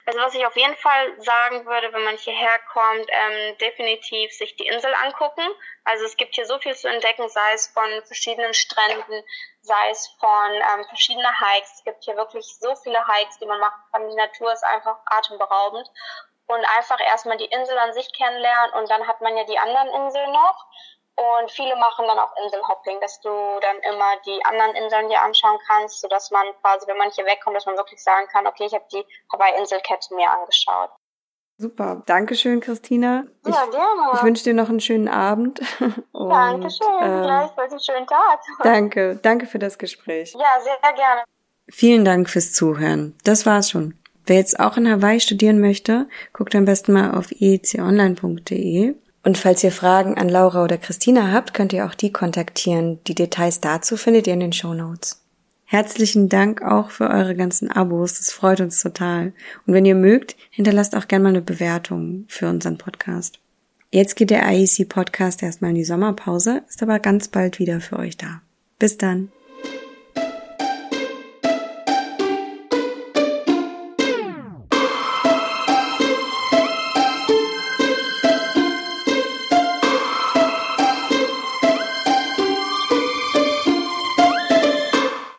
Also 0.06 0.20
was 0.20 0.34
ich 0.34 0.46
auf 0.46 0.56
jeden 0.56 0.76
Fall 0.76 1.20
sagen 1.20 1.66
würde, 1.66 1.92
wenn 1.92 2.04
man 2.04 2.16
hierher 2.16 2.60
kommt, 2.72 3.06
ähm, 3.08 3.58
definitiv 3.58 4.32
sich 4.32 4.54
die 4.54 4.66
Insel 4.66 4.92
angucken. 5.02 5.42
Also 5.82 6.04
es 6.04 6.16
gibt 6.16 6.36
hier 6.36 6.46
so 6.46 6.58
viel 6.58 6.76
zu 6.76 6.88
entdecken, 6.88 7.28
sei 7.28 7.52
es 7.54 7.66
von 7.66 7.88
verschiedenen 8.04 8.54
Stränden, 8.54 9.24
sei 9.62 9.90
es 9.90 10.06
von 10.20 10.52
ähm, 10.52 10.84
verschiedenen 10.84 11.26
Hikes. 11.26 11.78
Es 11.78 11.84
gibt 11.84 12.04
hier 12.04 12.16
wirklich 12.16 12.46
so 12.60 12.76
viele 12.76 13.04
Hikes, 13.04 13.38
die 13.38 13.46
man 13.46 13.60
kann. 13.90 14.08
Die 14.08 14.14
Natur 14.14 14.52
ist 14.52 14.64
einfach 14.64 14.96
atemberaubend. 15.06 15.90
Und 16.46 16.64
einfach 16.76 17.00
erstmal 17.00 17.36
die 17.38 17.46
Insel 17.46 17.76
an 17.76 17.92
sich 17.92 18.08
kennenlernen 18.12 18.74
und 18.74 18.88
dann 18.88 19.08
hat 19.08 19.20
man 19.20 19.36
ja 19.36 19.42
die 19.42 19.58
anderen 19.58 19.88
Inseln 19.88 20.30
noch. 20.30 20.66
Und 21.18 21.50
viele 21.50 21.74
machen 21.76 22.06
dann 22.06 22.18
auch 22.18 22.34
Inselhopping, 22.44 23.00
dass 23.00 23.20
du 23.20 23.30
dann 23.30 23.78
immer 23.90 24.16
die 24.26 24.44
anderen 24.44 24.74
Inseln 24.76 25.08
dir 25.08 25.22
anschauen 25.22 25.58
kannst, 25.66 26.02
sodass 26.02 26.30
man 26.30 26.46
quasi, 26.60 26.86
wenn 26.86 26.98
man 26.98 27.10
hier 27.10 27.24
wegkommt, 27.24 27.56
dass 27.56 27.64
man 27.64 27.76
wirklich 27.76 28.02
sagen 28.02 28.26
kann, 28.28 28.46
okay, 28.46 28.66
ich 28.66 28.74
habe 28.74 28.84
die 28.92 29.04
Hawaii-Inselkette 29.32 30.14
mir 30.14 30.30
angeschaut. 30.30 30.90
Super. 31.58 32.02
Dankeschön, 32.04 32.60
Christina. 32.60 33.24
Ja, 33.46 33.64
ich, 33.64 33.70
gerne. 33.70 34.10
Ich 34.14 34.22
wünsche 34.22 34.44
dir 34.44 34.52
noch 34.52 34.68
einen 34.68 34.80
schönen 34.80 35.08
Abend. 35.08 35.60
Und, 36.12 36.28
Dankeschön. 36.28 36.86
Ähm, 37.00 37.22
Gleichfalls 37.22 37.72
einen 37.72 37.80
schönen 37.80 38.06
Tag. 38.06 38.40
Danke. 38.62 39.18
Danke 39.22 39.46
für 39.46 39.58
das 39.58 39.78
Gespräch. 39.78 40.34
Ja, 40.34 40.60
sehr, 40.60 40.76
sehr 40.82 40.92
gerne. 40.92 41.22
Vielen 41.70 42.04
Dank 42.04 42.28
fürs 42.28 42.52
Zuhören. 42.52 43.16
Das 43.24 43.46
war's 43.46 43.70
schon. 43.70 43.98
Wer 44.26 44.36
jetzt 44.36 44.60
auch 44.60 44.76
in 44.76 44.90
Hawaii 44.90 45.18
studieren 45.18 45.60
möchte, 45.60 46.08
guckt 46.34 46.54
am 46.54 46.66
besten 46.66 46.92
mal 46.92 47.16
auf 47.16 47.30
eeconline.de 47.30 48.96
und 49.26 49.36
falls 49.36 49.64
ihr 49.64 49.72
Fragen 49.72 50.16
an 50.16 50.28
Laura 50.28 50.62
oder 50.62 50.78
Christina 50.78 51.32
habt, 51.32 51.52
könnt 51.52 51.72
ihr 51.72 51.84
auch 51.84 51.94
die 51.94 52.12
kontaktieren. 52.12 53.00
Die 53.08 53.14
Details 53.16 53.60
dazu 53.60 53.96
findet 53.96 54.28
ihr 54.28 54.34
in 54.34 54.38
den 54.38 54.52
Show 54.52 54.72
Notes. 54.72 55.20
Herzlichen 55.64 56.28
Dank 56.28 56.62
auch 56.62 56.90
für 56.90 57.10
eure 57.10 57.34
ganzen 57.34 57.68
Abos. 57.68 58.18
Das 58.18 58.30
freut 58.30 58.60
uns 58.60 58.80
total. 58.80 59.32
Und 59.66 59.74
wenn 59.74 59.84
ihr 59.84 59.96
mögt, 59.96 60.36
hinterlasst 60.50 60.94
auch 60.94 61.08
gerne 61.08 61.24
mal 61.24 61.28
eine 61.30 61.42
Bewertung 61.42 62.24
für 62.28 62.48
unseren 62.48 62.78
Podcast. 62.78 63.40
Jetzt 63.90 64.14
geht 64.14 64.30
der 64.30 64.48
IEC 64.48 64.88
Podcast 64.88 65.42
erstmal 65.42 65.70
in 65.70 65.76
die 65.76 65.84
Sommerpause, 65.84 66.62
ist 66.68 66.84
aber 66.84 67.00
ganz 67.00 67.26
bald 67.26 67.58
wieder 67.58 67.80
für 67.80 67.98
euch 67.98 68.16
da. 68.16 68.42
Bis 68.78 68.96
dann. 68.96 69.32